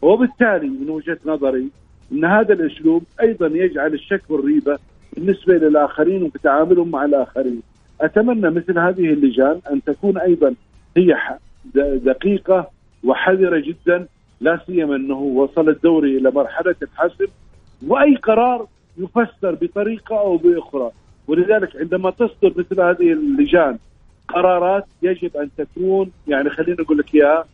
وبالتالي 0.03 0.69
من 0.69 0.91
وجهة 0.91 1.19
نظري 1.27 1.69
إن 2.13 2.25
هذا 2.25 2.53
الأسلوب 2.55 3.03
أيضا 3.23 3.47
يجعل 3.47 3.95
الشك 3.95 4.23
والريبة 4.29 4.79
بالنسبة 5.17 5.55
للآخرين 5.55 6.23
وبتعاملهم 6.23 6.91
مع 6.91 7.05
الآخرين. 7.05 7.63
أتمنى 8.01 8.51
مثل 8.51 8.79
هذه 8.79 9.13
اللجان 9.13 9.61
أن 9.71 9.83
تكون 9.83 10.19
أيضا 10.19 10.55
هي 10.97 11.17
دقيقة 12.05 12.71
وحذرة 13.05 13.59
جدا 13.59 14.07
لا 14.41 14.61
سيما 14.67 14.97
أنه 14.97 15.19
وصل 15.19 15.69
الدوري 15.69 16.17
إلى 16.19 16.31
مرحلة 16.31 16.75
الحسم 16.83 17.27
وأي 17.87 18.17
قرار 18.17 18.67
يفسر 18.99 19.55
بطريقة 19.55 20.19
أو 20.19 20.37
بأخرى 20.37 20.91
ولذلك 21.29 21.77
عندما 21.77 22.11
تصدر 22.11 22.53
مثل 22.57 22.81
هذه 22.81 23.13
اللجان 23.13 23.79
قرارات 24.29 24.85
يجب 25.03 25.37
أن 25.37 25.51
تكون 25.59 26.11
يعني 26.29 26.51
خلينا 26.51 26.83
نقول 26.83 26.99
لك 26.99 27.15
إياها 27.15 27.45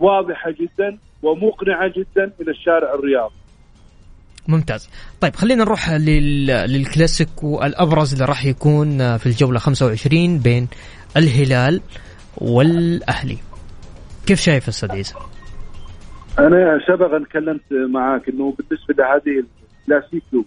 واضحة 0.00 0.50
جدا 0.50 0.98
ومقنعة 1.22 1.88
جدا 1.88 2.32
إلى 2.40 2.50
الشارع 2.50 2.94
الرياضي. 2.94 3.34
ممتاز. 4.48 4.90
طيب 5.20 5.36
خلينا 5.36 5.64
نروح 5.64 5.90
لل... 5.90 6.46
للكلاسيكو 6.46 7.62
الابرز 7.62 8.12
اللي 8.12 8.24
راح 8.24 8.44
يكون 8.44 9.16
في 9.16 9.26
الجولة 9.26 9.58
25 9.58 10.38
بين 10.38 10.68
الهلال 11.16 11.80
والأهلي. 12.36 13.38
كيف 14.26 14.40
شايف 14.40 14.68
أستاذ 14.68 14.92
عيسى؟ 14.92 15.14
أنا 16.38 16.80
سبقا 16.88 17.24
تكلمت 17.24 17.72
معك 17.72 18.28
إنه 18.28 18.54
بالنسبة 18.58 18.94
لهذه 18.98 19.44
الكلاسيكو 19.80 20.44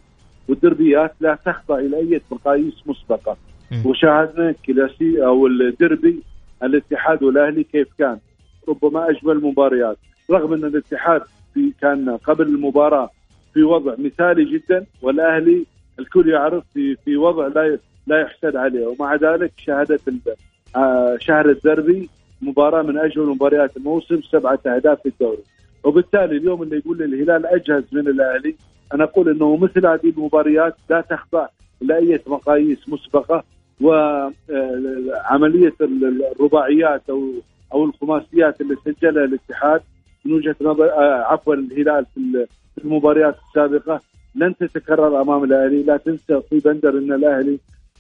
والدربيات 0.48 1.16
لا 1.20 1.38
تخضع 1.46 1.80
إلى 1.80 1.98
أي 1.98 2.22
مقاييس 2.32 2.74
مسبقة. 2.86 3.38
وشاهدنا 3.86 4.50
الكلاسي 4.50 5.26
أو 5.26 5.48
الدربي 5.48 6.24
الاتحاد 6.64 7.24
والأهلي 7.24 7.64
كيف 7.64 7.88
كان. 8.00 8.18
ربما 8.70 9.08
أجمل 9.10 9.44
مباريات. 9.44 9.98
رغم 10.32 10.54
إن 10.54 10.66
الاتحاد 10.66 11.22
في 11.54 11.74
كان 11.82 12.10
قبل 12.10 12.48
المباراة 12.48 13.10
في 13.54 13.64
وضع 13.64 13.96
مثالي 13.98 14.46
جدا 14.46 14.86
والأهلي 15.02 15.66
الكل 16.00 16.30
يعرف 16.30 16.64
في 16.74 16.96
في 16.96 17.18
وضع 17.18 17.48
لا 17.48 17.80
لا 18.08 18.22
يحسد 18.22 18.56
عليه. 18.56 18.88
ومع 18.88 19.16
ذلك 19.16 19.52
شهدت 19.58 20.02
آه، 20.76 21.18
شهر 21.20 21.50
الدربي 21.50 22.10
مباراة 22.42 22.82
من 22.82 22.98
أجمل 22.98 23.26
مباريات 23.26 23.78
الموسم 23.78 24.22
سبعة 24.22 24.60
أهداف 24.66 25.02
في 25.02 25.10
الدوري. 25.10 25.44
وبالتالي 25.84 26.38
اليوم 26.38 26.64
اللي 26.64 26.78
يقول 26.78 27.04
الهلال 27.04 27.46
أجهز 27.46 27.84
من 27.92 28.08
الأهلي 28.08 28.56
أنا 28.94 29.04
أقول 29.04 29.30
إنه 29.30 29.58
مثل 29.58 29.86
هذه 29.86 30.10
المباريات 30.18 30.76
لا 30.90 31.02
تخضع 31.02 31.48
لأي 31.82 32.20
مقاييس 32.28 32.90
مسبقة 32.90 33.44
وعمليه 33.82 35.74
الرباعيات 35.82 37.02
أو 37.10 37.32
أو 37.74 37.86
الخماسيات 37.86 38.62
اللي 38.62 38.76
سجلها 38.86 39.26
الاتحاد. 39.26 39.82
من 40.26 40.34
وجهة 40.34 40.56
نظر 40.62 40.86
آه، 40.90 41.24
عفوا 41.24 41.54
الهلال 41.54 42.06
في 42.06 42.18
ال- 42.18 42.48
في 42.76 42.84
المباريات 42.86 43.36
السابقة 43.48 44.02
لن 44.36 44.56
تتكرر 44.58 45.22
أمام 45.22 45.44
الأهلي، 45.44 45.84
لا 45.84 45.98
تنسى 45.98 46.34
أخوي 46.38 46.60
بندر 46.60 46.90
إن 46.98 47.14
الأهلي 47.14 47.60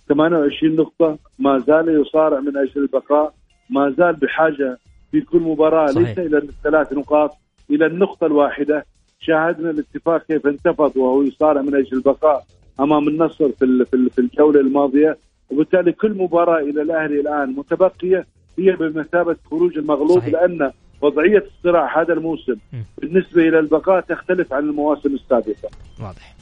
28 0.09 0.75
نقطة 0.75 1.17
ما 1.39 1.59
زال 1.59 2.01
يصارع 2.01 2.39
من 2.39 2.57
أجل 2.57 2.71
البقاء، 2.81 3.33
ما 3.69 3.89
زال 3.97 4.13
بحاجة 4.15 4.77
في 5.11 5.21
كل 5.21 5.39
مباراة 5.39 5.87
صحيح. 5.87 6.07
ليس 6.09 6.19
إلى 6.19 6.37
الثلاث 6.37 6.93
نقاط 6.93 7.31
إلى 7.69 7.85
النقطة 7.85 8.25
الواحدة، 8.25 8.85
شاهدنا 9.19 9.69
الاتفاق 9.69 10.23
كيف 10.27 10.47
انتفض 10.47 10.97
وهو 10.97 11.21
يصارع 11.23 11.61
من 11.61 11.75
أجل 11.75 11.97
البقاء 11.97 12.43
أمام 12.79 13.07
النصر 13.07 13.49
في 13.51 13.85
في 13.91 14.09
في 14.09 14.19
الجولة 14.21 14.59
الماضية، 14.59 15.17
وبالتالي 15.51 15.91
كل 15.91 16.11
مباراة 16.17 16.59
إلى 16.59 16.81
الأهلي 16.81 17.19
الآن 17.19 17.49
متبقية 17.57 18.25
هي 18.59 18.71
بمثابة 18.71 19.35
خروج 19.51 19.77
المغلوب 19.77 20.19
صحيح. 20.19 20.33
لأن 20.33 20.71
وضعية 21.01 21.43
الصراع 21.57 22.01
هذا 22.01 22.13
الموسم. 22.13 22.55
بالنسبة 23.01 23.41
إلى 23.41 23.59
البقاء 23.59 24.01
تختلف 24.01 24.53
عن 24.53 24.63
المواسم 24.63 25.15
السابقة. 25.15 25.69
واضح 25.99 26.35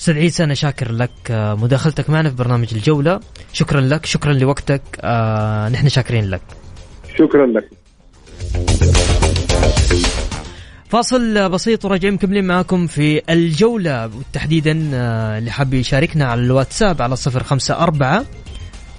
أستاذ 0.00 0.18
عيسى 0.18 0.44
أنا 0.44 0.54
شاكر 0.54 0.92
لك 0.92 1.10
آه، 1.30 1.54
مداخلتك 1.54 2.10
معنا 2.10 2.30
في 2.30 2.36
برنامج 2.36 2.74
الجولة 2.74 3.20
شكرا 3.52 3.80
لك 3.80 4.06
شكرا 4.06 4.32
لوقتك 4.32 4.82
آه 5.00 5.68
نحن 5.68 5.88
شاكرين 5.88 6.30
لك 6.30 6.42
شكرا 7.18 7.46
لك. 7.46 7.68
فاصل 10.88 11.48
بسيط 11.48 11.84
وراجعين 11.84 12.14
مكملين 12.14 12.44
معاكم 12.44 12.86
في 12.86 13.22
الجولة 13.30 14.10
تحديدا 14.32 14.90
آه، 14.94 15.38
اللي 15.38 15.50
حاب 15.50 15.74
يشاركنا 15.74 16.24
على 16.24 16.40
الواتساب 16.40 17.02
على 17.02 17.16
صفر 17.16 17.42
خمسة 17.42 17.74
أربعة 17.78 18.24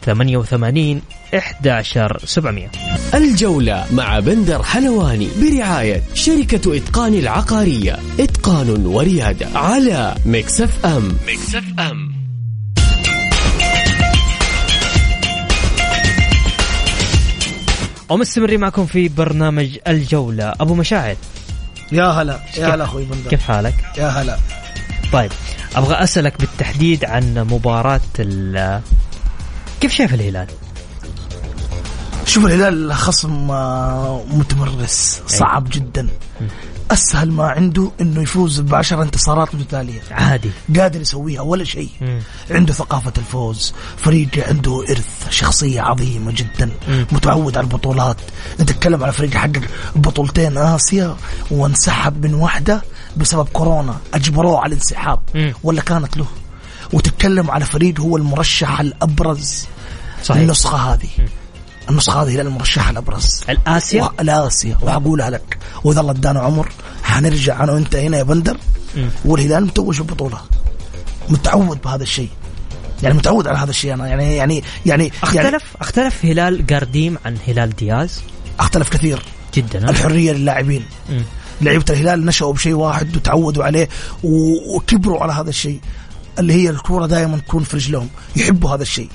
ثمانية 0.05 0.37
وثمانين 0.37 1.01
إحداشر 1.37 2.17
سبعمية. 2.25 2.71
الجولة 3.13 3.85
مع 3.91 4.19
بندر 4.19 4.63
حلواني 4.63 5.27
برعاية 5.41 6.03
شركة 6.13 6.77
إتقان 6.77 7.13
العقارية. 7.13 7.99
إتقان 8.19 8.85
وريادة 8.85 9.47
على 9.55 10.15
Mix 10.25 10.85
FM. 10.85 11.17
Mix 11.27 11.63
FM. 11.79 12.15
ومستمرين 18.09 18.59
معكم 18.59 18.85
في 18.85 19.07
برنامج 19.07 19.77
الجولة. 19.87 20.53
أبو 20.61 20.73
مشاعر 20.73 21.15
يا 21.91 22.03
هلا 22.05 22.39
يا 22.57 22.75
هلا 22.75 22.83
أخوي 22.83 23.05
بندر. 23.05 23.29
كيف 23.29 23.41
حالك؟ 23.43 23.73
يا 23.97 24.07
هلا. 24.07 24.37
طيب 25.13 25.31
أبغى 25.75 25.93
أسألك 25.95 26.39
بالتحديد 26.39 27.05
عن 27.05 27.33
مباراة 27.51 27.99
ال 28.19 28.81
كيف 29.85 29.93
شايف 29.93 30.13
الهلال؟ 30.13 30.47
شوف 32.25 32.45
الهلال 32.45 32.93
خصم 32.93 33.51
آه، 33.51 34.23
متمرس 34.29 35.21
صعب 35.27 35.67
جدا. 35.71 36.07
أسهل 36.91 37.31
ما 37.31 37.47
عنده 37.47 37.91
إنه 38.01 38.21
يفوز 38.21 38.59
بعشر 38.59 39.01
انتصارات 39.01 39.55
متتالية. 39.55 40.01
عادي. 40.11 40.51
قادر 40.79 41.01
يسويها 41.01 41.41
ولا 41.41 41.63
شيء. 41.63 41.89
عنده 42.51 42.73
ثقافة 42.73 43.13
الفوز 43.17 43.73
فريق 43.97 44.47
عنده 44.47 44.85
إرث 44.89 45.29
شخصية 45.29 45.81
عظيمة 45.81 46.31
جدا 46.31 46.71
مم. 46.87 47.07
متعود 47.11 47.57
على 47.57 47.63
البطولات. 47.63 48.17
انت 48.59 48.71
تتكلم 48.71 49.03
على 49.03 49.11
فريق 49.13 49.33
حقق 49.33 49.61
بطولتين 49.95 50.57
آسيا 50.57 51.15
وانسحب 51.51 52.25
من 52.25 52.33
واحدة 52.33 52.81
بسبب 53.17 53.47
كورونا. 53.53 53.97
أجبروه 54.13 54.59
على 54.59 54.67
الانسحاب. 54.67 55.19
ولا 55.63 55.81
كانت 55.81 56.17
له. 56.17 56.25
وتتكلم 56.93 57.51
على 57.51 57.65
فريق 57.65 57.99
هو 57.99 58.17
المرشح 58.17 58.79
الأبرز. 58.79 59.65
صحيح. 60.25 60.41
النسخة 60.41 60.77
هذه. 60.77 61.07
النسخة 61.89 62.23
هذه 62.23 62.29
هي 62.29 62.41
المرشح 62.41 62.89
الأبرز 62.89 63.43
الآسيا؟ 63.49 64.09
الآسيا. 64.19 64.77
وأقولها 64.81 65.29
لك. 65.29 65.57
وإذا 65.83 66.01
الله 66.01 66.11
ادانا 66.11 66.39
عمر 66.39 66.71
حنرجع 67.03 67.63
أنا 67.63 67.71
وأنت 67.71 67.95
هنا 67.95 68.17
يا 68.17 68.23
بندر. 68.23 68.57
مم. 68.95 69.09
والهلال 69.25 69.65
متوج 69.65 69.97
البطولة 69.97 70.37
متعود 71.29 71.81
بهذا 71.81 72.03
الشيء. 72.03 72.29
يعني 73.03 73.15
متعود 73.15 73.47
على 73.47 73.57
هذا 73.57 73.69
الشيء. 73.69 73.93
أنا 73.93 74.07
يعني 74.07 74.35
يعني 74.35 74.63
يعني 74.85 75.11
يعني 75.33 75.47
أختلف 75.47 75.63
اختلف 75.81 76.25
هلال 76.25 76.67
قارديم 76.67 77.17
عن 77.25 77.37
هلال 77.47 77.75
دياز؟ 77.75 78.21
أختلف 78.59 78.89
كثير. 78.89 79.23
جدا 79.53 79.85
ها؟ 79.85 79.89
الحرية 79.89 80.31
للاعبين. 80.31 80.85
مم. 81.09 81.23
لعيبة 81.61 81.85
الهلال 81.89 82.25
نشأوا 82.25 82.53
بشيء 82.53 82.73
واحد 82.73 83.15
وتعودوا 83.15 83.63
عليه 83.63 83.89
و- 84.23 84.75
وكبروا 84.75 85.23
على 85.23 85.33
هذا 85.33 85.49
الشيء. 85.49 85.79
اللي 86.39 86.53
هي 86.53 86.69
الكرة 86.69 87.05
دائما 87.05 87.37
تكون 87.37 87.63
في 87.63 87.75
رجلهم. 87.77 88.09
يحبوا 88.35 88.75
هذا 88.75 88.81
الشيء. 88.81 89.09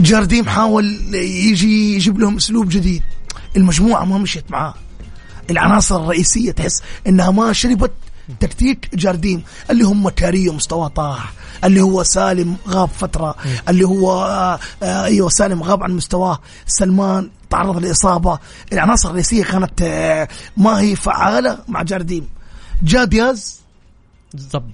جارديم 0.00 0.48
حاول 0.48 1.14
يجي 1.14 1.94
يجيب 1.94 2.18
لهم 2.20 2.36
أسلوب 2.36 2.68
جديد. 2.68 3.02
المجموعة 3.56 4.04
ما 4.04 4.18
مشيت 4.18 4.50
معاه. 4.50 4.74
العناصر 5.50 5.96
الرئيسية 6.02 6.52
تحس 6.52 6.82
إنها 7.06 7.30
ما 7.30 7.52
شربت 7.52 7.92
تكتيك 8.40 8.88
جارديم 8.94 9.42
اللي 9.70 9.84
هم 9.84 10.08
كاريو 10.08 10.52
مستواه 10.52 10.88
طاح 10.88 11.32
اللي 11.64 11.80
هو 11.80 12.02
سالم 12.02 12.56
غاب 12.68 12.88
فترة 12.88 13.34
اللي 13.68 13.84
هو 13.84 14.24
آه، 14.82 15.04
أيوه 15.04 15.28
سالم 15.28 15.62
غاب 15.62 15.82
عن 15.82 15.90
مستواه. 15.92 16.38
سلمان 16.66 17.30
تعرض 17.50 17.78
لإصابة. 17.84 18.38
العناصر 18.72 19.08
الرئيسية 19.08 19.44
كانت 19.44 19.82
آه، 19.82 20.28
ما 20.56 20.80
هي 20.80 20.96
فعالة 20.96 21.58
مع 21.68 21.82
جارديم 21.82 22.28
جا 22.82 23.04
دياز 23.04 23.60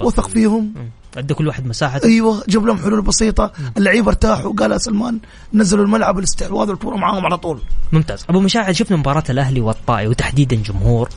وثق 0.01 0.29
فيهم. 0.29 0.73
ادى 1.17 1.35
كل 1.35 1.49
واحد 1.49 1.67
مساحته. 1.67 2.07
أيوه 2.07 2.45
جاب 2.49 2.67
لهم 2.67 2.79
حلول 2.79 3.03
بسيطة. 3.03 3.53
اللعيبة 3.77 4.09
ارتاحوا. 4.09 4.53
قال 4.53 4.81
سلمان 4.81 5.19
نزلوا 5.55 5.85
الملعب 5.85 6.19
الاستحواذ 6.19 6.69
الكورة 6.69 6.97
معاهم 6.97 7.25
على 7.25 7.37
طول. 7.37 7.63
ممتاز. 7.93 8.25
أبو 8.29 8.41
مشاعر 8.41 8.73
شفنا 8.73 8.97
مباراة 8.97 9.25
الأهلي 9.31 9.61
والطائي 9.61 10.09
وتحديدا 10.09 10.57
جمهور 10.57 11.09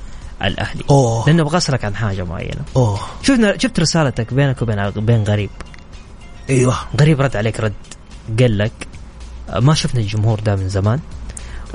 الأهلي. 0.43 0.84
أوه. 0.89 1.27
لأنه 1.27 1.41
أبغى 1.43 1.58
اسالك 1.58 1.86
عن 1.86 1.95
حاجة 1.95 2.23
معينة. 2.23 2.62
أوه. 2.75 2.99
شفنا 3.21 3.58
شفت 3.58 3.79
رسالتك 3.79 4.34
بينك 4.34 4.62
وبين 4.62 4.89
بين 4.89 5.23
غريب. 5.23 5.49
أيوه. 6.49 6.75
غريب 7.01 7.21
رد 7.21 7.36
عليك 7.36 7.60
رد 7.60 7.73
قال 8.39 8.58
لك 8.58 8.88
ما 9.60 9.73
شفنا 9.73 10.01
الجمهور 10.01 10.39
ده 10.39 10.56
من 10.56 10.69
زمان. 10.69 10.99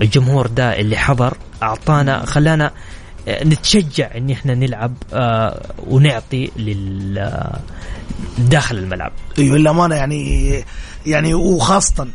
الجمهور 0.02 0.46
ده 0.46 0.80
اللي 0.80 0.96
حضر 0.96 1.36
أعطانا 1.62 2.24
خلانا 2.24 2.72
نتشجع 3.28 4.16
إن 4.16 4.30
إحنا 4.30 4.54
نلعب 4.54 4.94
آه، 5.12 5.66
ونعطي 5.86 6.50
لل 6.56 7.18
آه، 7.18 7.58
داخل 8.38 8.78
الملعب. 8.78 9.12
أيوه 9.38 9.58
للأمانة 9.58 9.94
يعني 9.94 10.64
يعني 11.06 11.34
وخاصة 11.34 12.08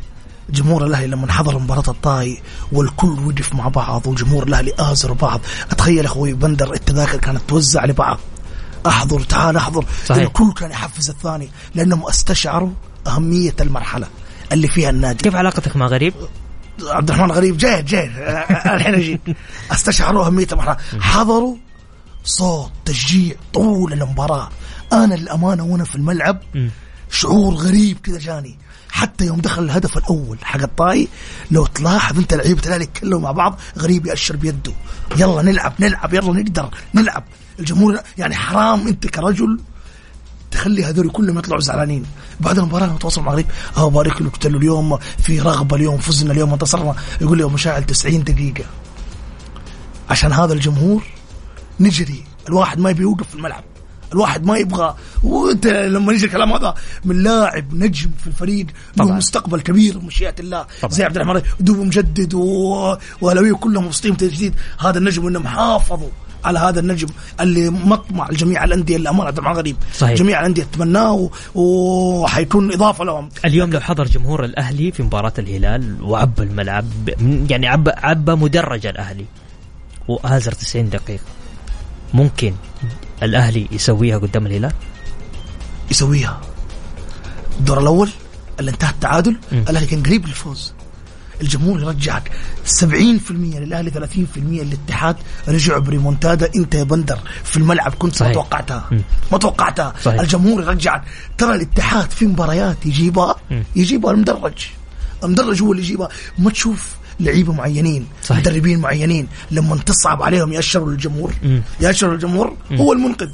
جمهور 0.50 0.86
الأهلي 0.86 1.08
لما 1.08 1.32
حضر 1.32 1.60
مباراة 1.60 1.84
الطائي 1.88 2.42
والكل 2.72 3.20
وقف 3.28 3.54
مع 3.56 3.68
بعض 3.68 4.08
وجمهور 4.08 4.44
الأهلي 4.48 4.74
ازروا 4.80 5.16
بعض. 5.16 5.42
أتخيل 5.72 6.06
أخوي 6.06 6.34
بندر 6.34 6.74
التذاكر 6.74 7.18
كانت 7.18 7.42
توزع 7.48 7.86
لبعض. 7.86 8.20
أحضر 8.88 9.20
تعال 9.20 9.58
أحضر. 9.58 9.86
صحيح. 10.06 10.24
الكل 10.24 10.54
كان 10.54 10.72
يحفز 10.72 11.10
الثاني 11.10 11.50
لانهم 11.76 12.08
استشعروا 12.08 12.70
أهمية 13.08 13.56
المرحلة 13.62 14.08
اللي 14.52 14.68
فيها 14.68 14.90
النادي. 14.90 15.24
كيف 15.24 15.36
علاقتك 15.36 15.76
مع 15.76 15.88
غريب؟ 15.88 16.14
عبد 16.82 17.10
الرحمن 17.12 17.32
غريب 17.32 17.58
جاي 17.58 17.82
جاي 17.82 18.06
الحين 18.76 18.96
أجي 18.96 19.20
استشعروا 19.72 20.26
اهميه 20.26 20.48
المرحله 20.52 20.78
حضروا 21.00 21.58
صوت 22.24 22.72
تشجيع 22.86 23.36
طول 23.54 23.94
المباراة. 23.94 24.50
أنا 24.94 25.16
للامانه 25.16 25.64
وأنا 25.64 25.84
في 25.84 25.96
الملعب. 25.96 26.40
شعور 27.12 27.54
غريب 27.54 27.98
كذا 28.00 28.20
جاني. 28.20 28.58
حتى 28.92 29.26
يوم 29.26 29.42
دخل 29.42 29.64
الهدف 29.64 29.98
الأول 29.98 30.38
حق 30.44 30.62
الطاي 30.62 31.08
لو 31.52 31.66
تلاحظ 31.66 32.18
أنت 32.18 32.34
لعيبه 32.34 32.62
الاهلي 32.66 32.84
يتكلموا 32.84 33.20
مع 33.20 33.32
بعض 33.32 33.60
غريب 33.78 34.06
يأشر 34.06 34.36
بيده. 34.36 34.74
يلا 35.18 35.42
نلعب 35.42 35.74
نلعب 35.80 36.14
يلا 36.14 36.34
نقدر 36.34 36.70
نلعب. 36.94 37.24
الجمهور 37.60 38.00
يعني 38.18 38.36
حرام 38.36 38.88
أنت 38.88 39.08
كرجل 39.08 39.60
تخلي 40.54 40.84
هذول 40.84 41.10
كلهم 41.10 41.40
يطلعوا 41.40 41.62
زعلانين. 41.62 42.06
بعد 42.40 42.58
المباراه 42.60 42.88
لما 42.88 42.98
تواصل 42.98 43.22
مع 43.22 43.32
غريب 43.32 43.46
آه 43.78 43.90
بارك 43.90 44.22
له 44.22 44.30
قلت 44.30 44.48
له 44.48 44.58
اليوم. 44.58 44.98
في 44.98 45.40
رغبة 45.40 45.76
اليوم 45.76 45.98
فزنا 45.98 46.32
اليوم 46.32 46.52
انتصرنا. 46.54 46.96
يقول 47.22 47.38
لي 47.38 47.46
مشاعل 47.46 47.86
90 47.86 48.24
دقيقة. 48.24 48.66
عشان 50.10 50.32
هذا 50.32 50.54
الجمهور 50.54 51.04
نجري. 51.80 52.24
الواحد 52.50 52.80
ما 52.80 52.90
يبي 52.90 53.02
يوقف 53.02 53.30
في 53.30 53.36
الملعب. 53.36 53.64
الواحد 54.14 54.46
ما 54.46 54.58
يبغى. 54.58 54.96
وانت 55.24 55.68
لما 55.68 56.14
يجي 56.14 56.26
الكلام 56.26 56.54
هذا 56.54 56.76
من 57.06 57.24
لاعب 57.24 57.74
نجم 57.74 58.12
في 58.22 58.28
الفريق 58.28 58.68
له. 58.98 59.12
مستقبل 59.12 59.62
كبير 59.62 59.98
بمشيئه 59.98 60.36
الله. 60.40 60.66
طبعاً. 60.82 60.94
زي 60.94 61.04
عبد 61.04 61.18
الرحمن 61.18 61.42
دوب 61.60 61.78
مجدد 61.78 62.34
وأهلاوية 62.34 63.54
كلهم 63.54 63.86
مبسوطين 63.86 64.18
تجديد 64.18 64.56
هذا 64.80 64.98
النجم 64.98 65.28
إنهم 65.28 65.48
حافظوا. 65.48 66.10
على 66.46 66.60
هذا 66.60 66.80
النجم 66.80 67.08
اللي 67.42 67.70
مطمع 67.70 68.30
لجميع 68.30 68.64
الأندية 68.64 68.96
اللي 68.96 69.10
امانه 69.10 69.52
غريب. 69.52 69.76
صحيح. 69.98 70.18
جميع 70.18 70.40
الأندية 70.40 70.64
تتمناه 70.64 71.30
وحيكون 71.56 72.74
إضافة 72.74 73.04
لهم. 73.04 73.30
اليوم 73.46 73.72
لو 73.72 73.80
حضر 73.80 74.08
جمهور 74.08 74.46
الأهلي 74.46 74.92
في 74.92 75.04
مباراة 75.04 75.34
الهلال 75.40 76.04
وعبى 76.04 76.44
الملعب 76.44 76.86
يعني 77.50 77.68
عبى 77.68 77.92
عبى 77.98 78.36
مدرج 78.36 78.86
الأهلي. 78.86 79.26
وآزر 80.08 80.52
90 80.52 80.90
دقيقة. 80.90 81.24
ممكن 82.14 82.54
الأهلي 83.24 83.68
يسويها 83.72 84.18
قدام 84.18 84.48
الهلال؟ 84.48 84.74
يسويها. 85.92 86.42
الدور 87.60 87.80
الأول 87.80 88.10
اللي 88.60 88.72
انتهى 88.72 88.90
التعادل. 88.90 89.38
الأهلي 89.52 89.86
كان 89.86 90.04
قريب 90.04 90.28
للفوز. 90.28 90.74
الجمهور 91.44 91.80
يرجعك 91.82 92.32
70% 92.80 92.82
للأهلي 93.32 93.92
30% 93.92 94.38
للاتحاد 94.38 95.16
رجعوا 95.48 95.80
بريمونتادا 95.80 96.50
انت 96.56 96.76
يا 96.76 96.84
بندر 96.84 97.20
في 97.44 97.58
الملعب 97.58 97.94
كنت 98.00 98.16
صحيح. 98.16 98.28
ما 98.28 98.34
توقعتها. 98.34 98.90
ما 99.32 99.38
توقعتها 99.38 99.94
صحيح. 100.04 100.20
الجمهور 100.22 100.62
يرجعك 100.64 101.04
ترى 101.38 101.56
الاتحاد 101.56 102.12
في 102.12 102.26
مباريات 102.26 102.86
يجيبها. 102.86 103.36
يجيبها 103.76 104.12
المدرج 104.12 104.54
المدرج 105.24 105.62
هو 105.62 105.72
اللي 105.72 105.84
يجيبها 105.84 106.10
ما 106.40 106.50
تشوف 106.50 106.96
لعيبة 107.20 107.54
معينين 107.54 108.08
صحيح. 108.24 108.40
مدربين 108.42 108.80
معينين 108.80 109.28
لما 109.52 109.76
تصعب 109.78 110.24
عليهم 110.24 110.54
يأشروا 110.54 110.92
للجمهور 110.92 111.34
مم. 111.44 111.62
يأشروا 111.82 112.14
للجمهور 112.14 112.54
هو 112.72 112.94
المنقذ. 112.94 113.30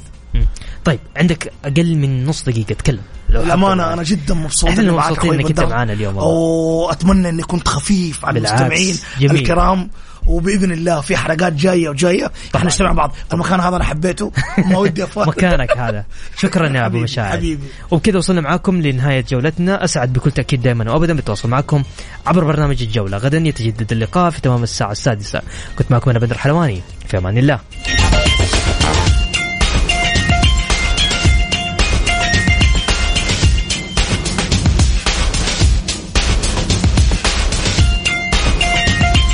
طيب 0.84 0.98
عندك 1.16 1.52
أقل 1.64 1.96
من 1.96 2.26
نص 2.26 2.42
دقيقة 2.42 2.74
تكلم 2.74 3.00
لو 3.30 3.42
الأمانة. 3.42 3.92
أنا 3.92 4.02
جدا 4.02 4.34
مبسوط 4.34 4.70
إني 4.70 4.90
معك 4.90 5.18
أخوي 5.18 5.36
إنك 5.36 5.46
أنت. 5.46 5.60
معانا 5.60 5.92
اليوم. 5.92 6.16
وأتمنى 6.16 7.28
إني 7.28 7.42
كنت 7.42 7.68
خفيف 7.68 8.24
على. 8.24 8.38
المستمعين 8.38 8.96
جميل. 9.20 9.36
الكرام 9.36 9.90
وبإذن 10.26 10.72
الله 10.72 11.00
في 11.00 11.16
حلقات 11.16 11.52
جاية 11.52 11.88
وجاية 11.88 12.32
إحنا 12.56 12.66
نجتمع 12.66 12.92
مع 12.92 12.92
بعض 12.92 13.14
المكان 13.32 13.60
هذا 13.60 13.76
أنا 13.76 13.84
حبيته 13.84 14.32
وما 14.58 14.78
ودي 14.78 15.04
أفوت 15.04 15.28
مكانك 15.28 15.76
هذا 15.76 16.04
شكرا 16.38 16.68
يا 16.68 16.86
أبو 16.86 16.98
مشاعر 16.98 17.32
حبيبي. 17.32 17.64
وبكذا 17.90 18.18
وصلنا 18.18 18.40
معاكم 18.40 18.82
لنهاية 18.82 19.24
جولتنا 19.30 19.84
أسعد 19.84 20.12
بكل 20.12 20.30
تأكيد 20.30 20.62
دائما 20.62 20.92
وابدا 20.92 21.14
بالتواصل 21.14 21.48
معكم 21.48 21.82
عبر 22.26 22.44
برنامج 22.44 22.82
الجولة 22.82 23.16
غدا 23.16 23.38
يتجدد 23.38 23.92
اللقاء 23.92 24.30
في 24.30 24.40
تمام 24.40 24.62
الساعة 24.62 24.92
السادسة 24.92 25.42
كنت 25.78 25.90
معكم 25.90 26.10
أنا 26.10 26.18
بدر 26.18 26.38
حلواني 26.38 26.82
في 27.08 27.18
أمان 27.18 27.38
الله 27.38 27.58